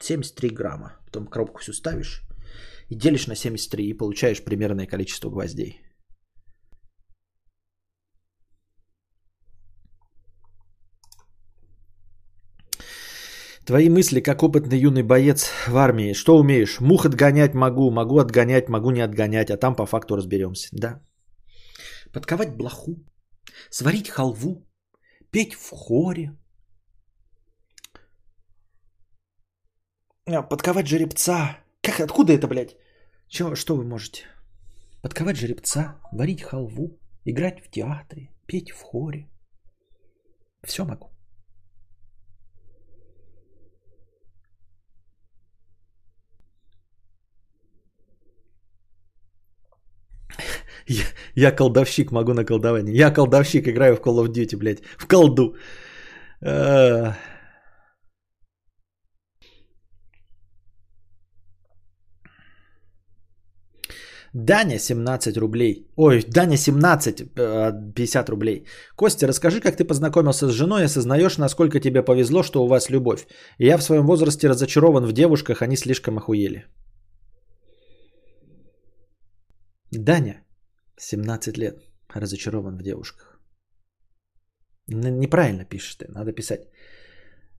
[0.00, 0.92] 73 грамма.
[1.06, 2.22] Потом коробку всю ставишь
[2.88, 5.80] и делишь на 73 и получаешь примерное количество гвоздей.
[13.66, 16.14] Твои мысли, как опытный юный боец в армии.
[16.14, 16.80] Что умеешь?
[16.80, 20.68] Мух отгонять могу, могу отгонять, могу не отгонять, а там по факту разберемся.
[20.72, 21.00] Да.
[22.12, 23.04] Подковать блоху,
[23.70, 24.64] сварить халву,
[25.32, 26.30] петь в хоре.
[30.26, 31.58] А, подковать жеребца.
[31.82, 32.76] Как, откуда это, блядь?
[33.28, 34.22] Чё, что вы можете?
[35.02, 39.28] Подковать жеребца, варить халву, играть в театре, петь в хоре.
[40.62, 41.15] Все могу.
[50.88, 52.94] Я, я колдовщик, могу на колдование.
[52.94, 54.82] Я колдовщик, играю в Call of Duty, блядь.
[54.98, 55.56] В колду.
[56.42, 57.14] А...
[64.32, 65.86] Даня 17 рублей.
[65.96, 67.34] Ой, Даня 17,
[67.94, 68.66] 50 рублей.
[68.94, 72.90] Костя, расскажи, как ты познакомился с женой и осознаешь, насколько тебе повезло, что у вас
[72.90, 73.26] любовь.
[73.58, 76.66] Я в своем возрасте разочарован в девушках, они слишком охуели.
[79.90, 80.45] Даня,
[80.98, 81.74] 17 лет,
[82.14, 83.40] разочарован в девушках.
[84.88, 86.68] Неправильно пишешь ты, надо писать.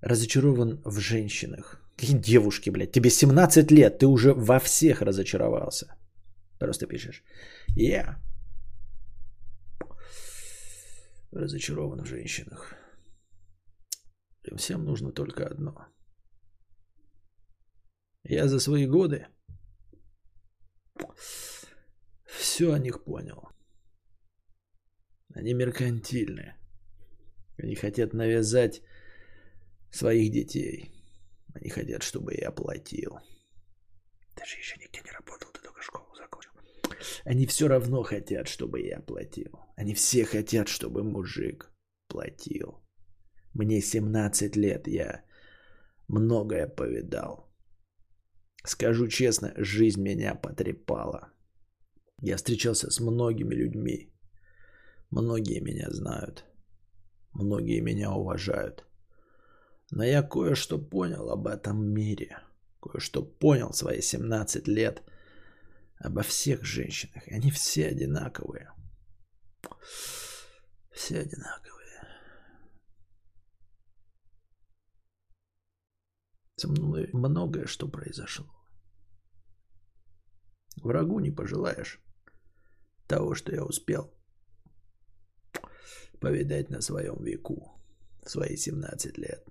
[0.02, 1.82] Разочарован в женщинах.
[1.98, 2.92] Какие девушки, блядь?
[2.92, 5.98] Тебе 17 лет, ты уже во всех разочаровался.
[6.60, 7.24] Просто пишешь.
[7.76, 8.22] Я
[11.32, 12.76] разочарован в женщинах.
[14.56, 15.88] Всем нужно только одно.
[18.24, 19.28] Я за свои годы
[22.28, 23.50] все о них понял.
[25.34, 26.58] Они меркантильные.
[27.58, 28.82] Они хотят навязать
[29.92, 30.92] своих детей.
[31.54, 33.20] Они хотят, чтобы я платил.
[34.36, 36.52] Ты же еще нигде не работал, ты только школу закончил.
[37.26, 39.60] Они все равно хотят, чтобы я платил.
[39.76, 41.72] Они все хотят, чтобы мужик
[42.08, 42.84] заплатил.
[43.54, 45.24] Мне 17 лет, я
[46.08, 47.52] многое повидал.
[48.64, 51.32] Скажу честно, жизнь меня потрепала.
[52.22, 54.12] Я встречался с многими людьми.
[55.12, 56.46] Многие меня знают.
[57.34, 58.86] Многие меня уважают.
[59.92, 62.40] Но я кое-что понял об этом мире.
[62.82, 65.04] Кое-что понял свои 17 лет
[66.00, 67.24] обо всех женщинах.
[67.28, 68.72] Они все одинаковые.
[70.92, 71.78] Все одинаковые.
[76.56, 78.52] Со мной многое что произошло.
[80.82, 82.02] Врагу не пожелаешь
[83.08, 84.12] того, что я успел
[86.20, 87.80] повидать на своем веку,
[88.24, 89.44] в свои 17 лет.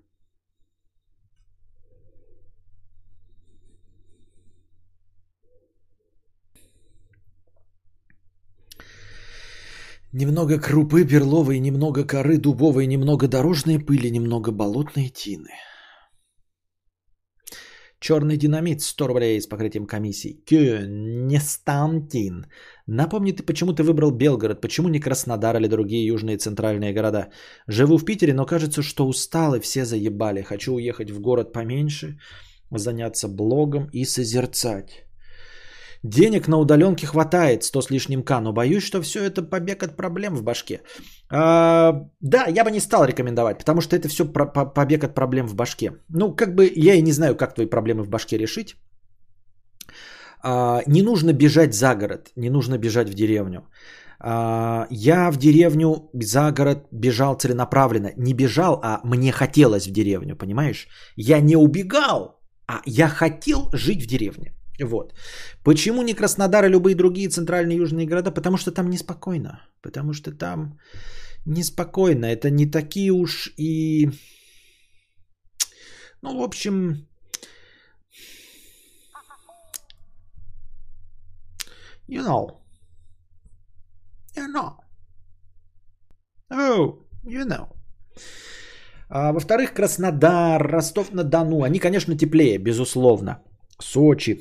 [10.13, 15.51] Немного крупы перловой, немного коры дубовой, немного дорожной пыли, немного болотной тины.
[17.99, 20.43] Черный динамит 100 рублей с покрытием комиссий.
[20.47, 22.47] Кёнестантин.
[22.87, 27.31] Напомни, ты почему ты выбрал Белгород, почему не Краснодар или другие южные центральные города?
[27.69, 30.43] Живу в Питере, но кажется, что устал и все заебали.
[30.43, 32.19] Хочу уехать в город поменьше,
[32.71, 35.06] заняться блогом и созерцать.
[36.03, 39.97] Денег на удаленке хватает, 100 с лишним к, но боюсь, что все это побег от
[39.97, 40.81] проблем в башке.
[41.31, 45.47] А, да, я бы не стал рекомендовать, потому что это все про- побег от проблем
[45.49, 45.93] в башке.
[46.09, 48.77] Ну, как бы я и не знаю, как твои проблемы в башке решить.
[50.43, 53.61] А, не нужно бежать за город, не нужно бежать в деревню.
[54.21, 58.13] А, я в деревню за город бежал целенаправленно.
[58.17, 60.89] Не бежал, а мне хотелось в деревню, понимаешь?
[61.17, 64.53] Я не убегал, а я хотел жить в деревне.
[64.85, 65.15] Вот.
[65.65, 68.31] Почему не Краснодар и любые другие центральные южные города?
[68.31, 69.67] Потому что там неспокойно.
[69.83, 70.79] Потому что там
[71.47, 72.27] неспокойно.
[72.27, 74.11] Это не такие уж и...
[76.23, 77.07] Ну, в общем...
[82.09, 82.51] You know.
[84.37, 84.77] You know.
[86.53, 87.77] Oh, you know.
[89.09, 91.63] А, во-вторых, Краснодар, Ростов-на-Дону.
[91.63, 93.43] Они, конечно, теплее, безусловно.
[93.81, 94.41] Сочи,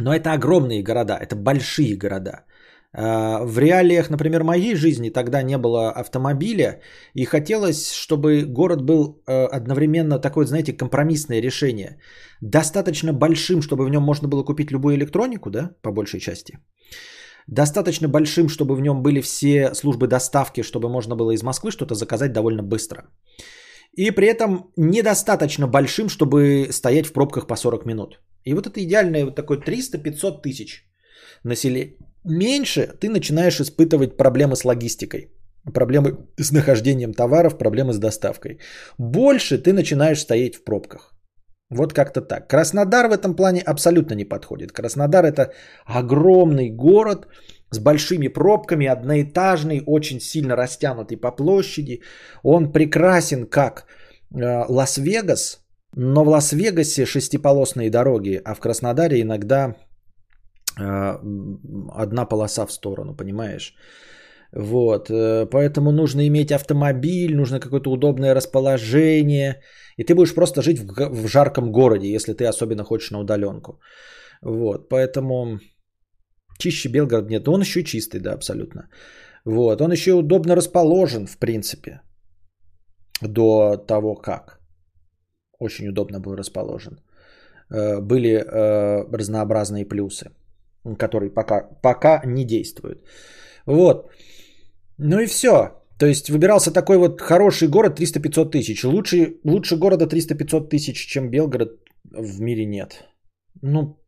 [0.00, 2.44] но это огромные города, это большие города.
[2.92, 6.80] А, в реалиях, например, моей жизни тогда не было автомобиля,
[7.14, 11.98] и хотелось, чтобы город был э, одновременно такое, знаете, компромиссное решение.
[12.40, 16.58] Достаточно большим, чтобы в нем можно было купить любую электронику, да, по большей части.
[17.46, 21.94] Достаточно большим, чтобы в нем были все службы доставки, чтобы можно было из Москвы что-то
[21.94, 23.02] заказать довольно быстро.
[23.96, 28.20] И при этом недостаточно большим, чтобы стоять в пробках по 40 минут.
[28.48, 30.84] И вот это идеальное вот такое 300-500 тысяч
[31.44, 31.96] населения.
[32.24, 35.30] Меньше ты начинаешь испытывать проблемы с логистикой,
[35.74, 38.58] проблемы с нахождением товаров, проблемы с доставкой.
[38.98, 41.14] Больше ты начинаешь стоять в пробках.
[41.70, 42.48] Вот как-то так.
[42.48, 44.72] Краснодар в этом плане абсолютно не подходит.
[44.72, 45.52] Краснодар это
[45.84, 47.26] огромный город
[47.70, 52.00] с большими пробками, одноэтажный, очень сильно растянутый по площади.
[52.42, 53.84] Он прекрасен как
[54.34, 59.74] э, Лас-Вегас, но в Лас-Вегасе шестиполосные дороги, а в Краснодаре иногда
[60.78, 61.18] э,
[61.94, 63.74] одна полоса в сторону, понимаешь?
[64.52, 69.62] Вот, э, поэтому нужно иметь автомобиль, нужно какое-то удобное расположение,
[69.96, 73.80] и ты будешь просто жить в, в жарком городе, если ты особенно хочешь на удаленку.
[74.42, 75.58] Вот, поэтому
[76.58, 78.88] чище Белгород нет, он еще чистый, да, абсолютно.
[79.44, 82.00] Вот, он еще удобно расположен, в принципе,
[83.22, 84.57] до того как
[85.58, 87.00] очень удобно был расположен.
[87.70, 90.30] Э, были э, разнообразные плюсы,
[90.98, 92.98] которые пока, пока не действуют.
[93.66, 94.10] Вот.
[94.98, 95.78] Ну и все.
[95.98, 98.84] То есть выбирался такой вот хороший город 300-500 тысяч.
[98.84, 101.70] Лучше, лучше города 300-500 тысяч, чем Белгород
[102.04, 103.04] в мире нет.
[103.62, 103.98] Ну,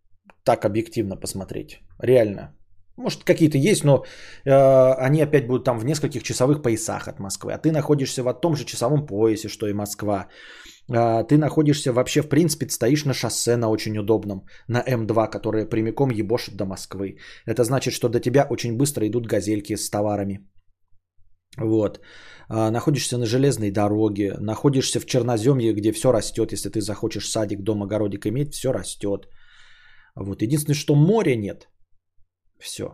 [0.44, 1.80] так объективно посмотреть.
[1.98, 2.54] Реально.
[3.00, 4.04] Может, какие-то есть, но
[4.44, 7.52] э, они опять будут там в нескольких часовых поясах от Москвы.
[7.52, 10.28] А ты находишься в том же часовом поясе, что и Москва.
[10.92, 15.66] А, ты находишься вообще, в принципе, стоишь на шоссе на очень удобном, на М2, которое
[15.66, 17.16] прямиком ебошит до Москвы.
[17.46, 20.40] Это значит, что до тебя очень быстро идут газельки с товарами.
[21.58, 22.00] Вот.
[22.48, 26.52] А, находишься на железной дороге, находишься в Черноземье, где все растет.
[26.52, 29.26] Если ты захочешь садик, дом, огородик иметь, все растет.
[30.14, 30.42] Вот.
[30.42, 31.68] Единственное, что моря нет.
[32.60, 32.84] Все.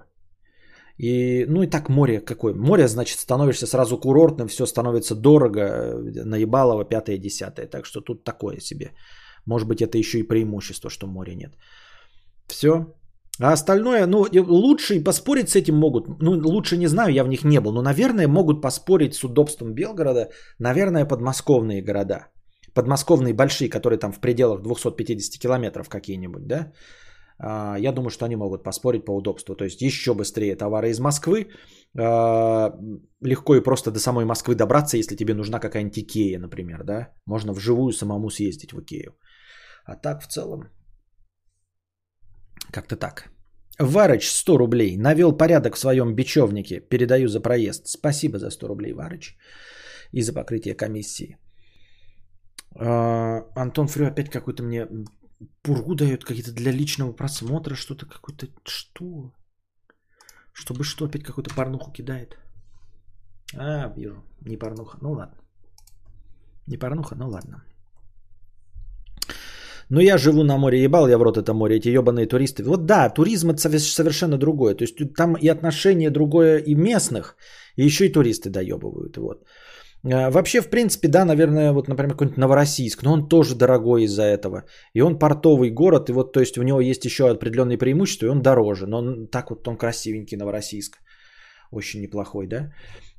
[0.99, 2.55] И, ну и так море какое?
[2.55, 5.95] Море, значит, становишься сразу курортным, все становится дорого,
[6.25, 7.67] наебалово, пятое, десятое.
[7.67, 8.93] Так что тут такое себе.
[9.47, 11.53] Может быть, это еще и преимущество, что моря нет.
[12.49, 12.87] Все.
[13.41, 16.07] А остальное, ну, лучше поспорить с этим могут.
[16.23, 17.73] Ну, лучше не знаю, я в них не был.
[17.73, 22.29] Но, наверное, могут поспорить с удобством Белгорода, наверное, подмосковные города.
[22.75, 26.73] Подмосковные большие, которые там в пределах 250 километров какие-нибудь, да?
[27.39, 29.55] А, я думаю, что они могут поспорить по удобству.
[29.55, 31.49] То есть еще быстрее товары из Москвы.
[31.99, 32.73] А,
[33.21, 37.13] легко и просто до самой Москвы добраться, если тебе нужна какая-нибудь Икея, например, да?
[37.27, 39.17] Можно вживую самому съездить в Икею.
[39.85, 40.69] А так в целом
[42.73, 43.31] как-то так.
[43.79, 44.97] Варыч 100 рублей.
[44.97, 46.81] Навел порядок в своем бечевнике.
[46.81, 47.87] Передаю за проезд.
[47.87, 49.37] Спасибо за 100 рублей, Варыч.
[50.13, 51.37] И за покрытие комиссии.
[52.79, 54.87] А, Антон Фрю опять какой-то мне
[55.63, 57.75] пургу дает какие-то для личного просмотра.
[57.75, 58.47] Что-то какое-то...
[58.65, 59.33] Что?
[60.53, 61.05] Чтобы что?
[61.05, 62.37] Опять какую-то порнуху кидает.
[63.55, 64.23] А, вижу.
[64.41, 64.99] Не порнуха.
[65.03, 65.37] Ну ладно.
[66.67, 67.63] Не порнуха, ну ладно.
[69.89, 72.65] Но я живу на море, ебал я в рот это море, эти ебаные туристы.
[72.65, 74.75] Вот да, туризм это совершенно другое.
[74.75, 77.37] То есть там и отношение другое и местных,
[77.77, 79.17] и еще и туристы доебывают.
[79.17, 79.45] Вот.
[80.13, 84.23] А, вообще, в принципе, да, наверное, вот, например, какой-нибудь Новороссийск, но он тоже дорогой из-за
[84.23, 84.65] этого.
[84.95, 88.31] И он портовый город, и вот, то есть, у него есть еще определенные преимущества, и
[88.31, 88.87] он дороже.
[88.87, 90.99] Но он, так вот он красивенький, Новороссийск.
[91.73, 92.73] Очень неплохой, да.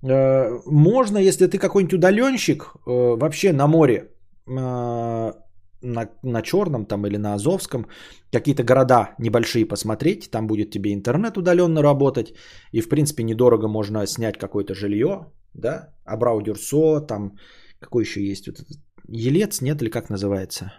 [0.03, 4.11] А, можно, если ты какой-нибудь удаленщик, э, вообще на море,
[4.47, 5.33] а,
[5.81, 7.87] на, на Черном там или на Азовском,
[8.31, 12.33] какие-то города небольшие посмотреть, там будет тебе интернет удаленно работать,
[12.71, 15.27] и в принципе недорого можно снять какое-то жилье,
[15.57, 17.37] да, Абрау-Дюрсо, там
[17.79, 18.77] какой еще есть, вот этот,
[19.07, 20.73] Елец, нет, или как называется,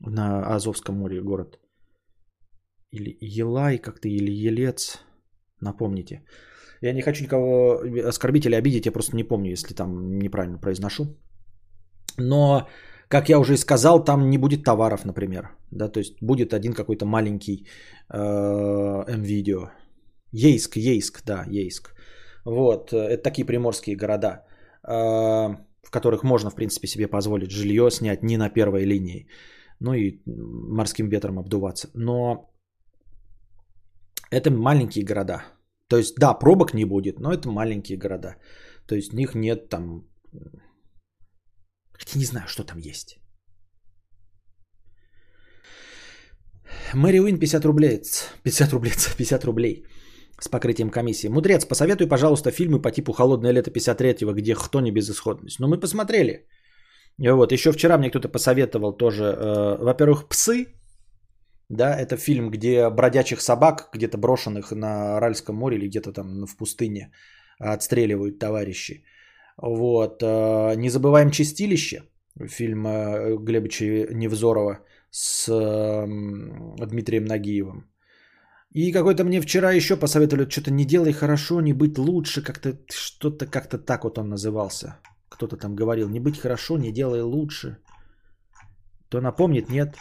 [0.00, 1.58] на Азовском море город,
[2.90, 4.98] или Елай как-то, или Елец,
[5.60, 6.24] напомните.
[6.82, 11.16] Я не хочу никого оскорбить или обидеть, я просто не помню, если там неправильно произношу.
[12.18, 12.68] Но
[13.08, 15.50] как я уже и сказал, там не будет товаров, например.
[15.70, 17.66] Да, то есть будет один какой-то маленький
[18.08, 19.70] э, М-видео.
[20.32, 21.94] Ейск, Ейск, да, Ейск.
[22.44, 24.44] Вот, это такие приморские города,
[24.84, 29.28] э, в которых можно, в принципе, себе позволить жилье снять не на первой линии.
[29.80, 31.88] Ну и морским ветром обдуваться.
[31.94, 32.50] Но
[34.30, 35.42] это маленькие города.
[35.88, 38.36] То есть, да, пробок не будет, но это маленькие города.
[38.86, 40.04] То есть, в них нет там
[41.92, 43.18] Хотя не знаю, что там есть.
[46.94, 48.02] Мэри Уин 50 рублей.
[48.42, 48.92] 50 рублей.
[49.16, 49.86] 50 рублей
[50.42, 51.28] с покрытием комиссии.
[51.28, 55.60] Мудрец, посоветуй, пожалуйста, фильмы по типу «Холодное лето 53-го», где кто не безысходность.
[55.60, 56.46] Ну, мы посмотрели.
[57.18, 60.66] Вот, еще вчера мне кто-то посоветовал тоже, э, во-первых, «Псы»,
[61.68, 66.56] да, это фильм, где бродячих собак, где-то брошенных на Аральском море или где-то там в
[66.56, 67.12] пустыне,
[67.58, 69.04] отстреливают товарищи.
[69.56, 70.22] Вот.
[70.22, 72.02] Э, не забываем «Чистилище»,
[72.48, 74.80] фильм э, Глебыча Невзорова
[75.10, 75.46] с
[76.86, 77.91] Дмитрием Нагиевым.
[78.74, 83.46] И какой-то мне вчера еще посоветовали, что-то не делай хорошо, не быть лучше, как-то что-то
[83.46, 84.98] как-то так вот он назывался.
[85.28, 87.76] Кто-то там говорил, не быть хорошо, не делай лучше.
[89.08, 89.96] То напомнит, нет.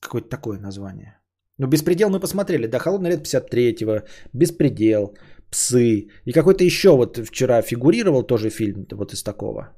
[0.00, 1.18] Какое-то такое название.
[1.58, 5.14] Ну, «Беспредел» мы посмотрели, да, «Холодный лет» 53-го, «Беспредел»,
[5.50, 6.08] псы.
[6.26, 9.74] И какой-то еще вот вчера фигурировал тоже фильм вот из такого.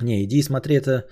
[0.00, 1.08] Не, иди смотри, это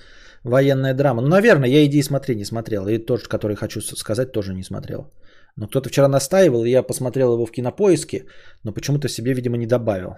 [0.51, 1.23] военная драма.
[1.23, 2.89] Ну, наверное, я иди и смотри не смотрел.
[2.89, 5.13] И тот, который хочу сказать, тоже не смотрел.
[5.57, 8.27] Но кто-то вчера настаивал, и я посмотрел его в кинопоиске,
[8.65, 10.17] но почему-то себе, видимо, не добавил.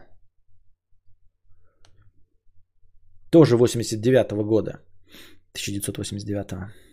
[3.31, 4.81] Тоже 89 -го года.
[5.53, 6.88] 1989 -го.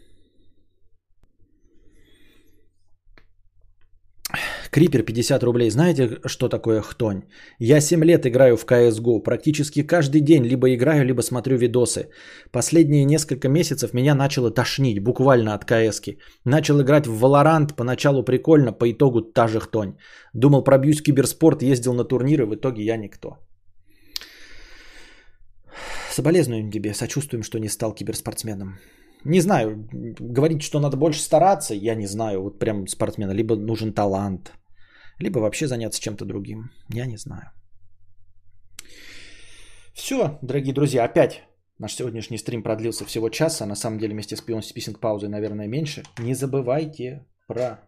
[4.76, 5.69] Крипер 50 рублей.
[5.69, 7.21] Знаете, что такое хтонь?
[7.59, 9.23] Я 7 лет играю в CSGO.
[9.23, 12.09] Практически каждый день либо играю, либо смотрю видосы.
[12.51, 16.17] Последние несколько месяцев меня начало тошнить, буквально от КСки.
[16.43, 19.93] Начал играть в Valorant, поначалу прикольно, по итогу та же хтонь.
[20.34, 23.38] Думал пробьюсь в киберспорт, ездил на турниры, в итоге я никто.
[26.11, 28.78] Соболезнуем тебе, сочувствуем, что не стал киберспортсменом.
[29.23, 29.88] Не знаю,
[30.19, 33.32] говорить, что надо больше стараться, я не знаю, вот прям спортсмена.
[33.32, 34.51] Либо нужен талант,
[35.20, 36.72] либо вообще заняться чем-то другим.
[36.89, 37.51] Я не знаю.
[39.93, 41.43] Все, дорогие друзья, опять
[41.80, 45.68] наш сегодняшний стрим продлился всего час, а на самом деле вместе с писинг паузой, наверное,
[45.68, 46.03] меньше.
[46.20, 47.80] Не забывайте про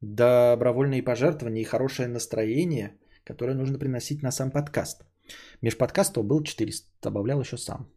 [0.00, 5.04] добровольные пожертвования и хорошее настроение, которое нужно приносить на сам подкаст.
[5.62, 7.88] Межподкастов был 400, добавлял еще сам.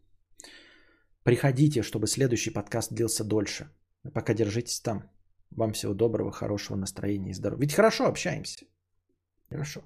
[1.24, 3.68] Приходите, чтобы следующий подкаст длился дольше.
[4.14, 5.10] Пока держитесь там.
[5.50, 7.62] Вам всего доброго, хорошего настроения и здоровья.
[7.62, 8.66] Ведь хорошо общаемся.
[9.50, 9.82] Хорошо.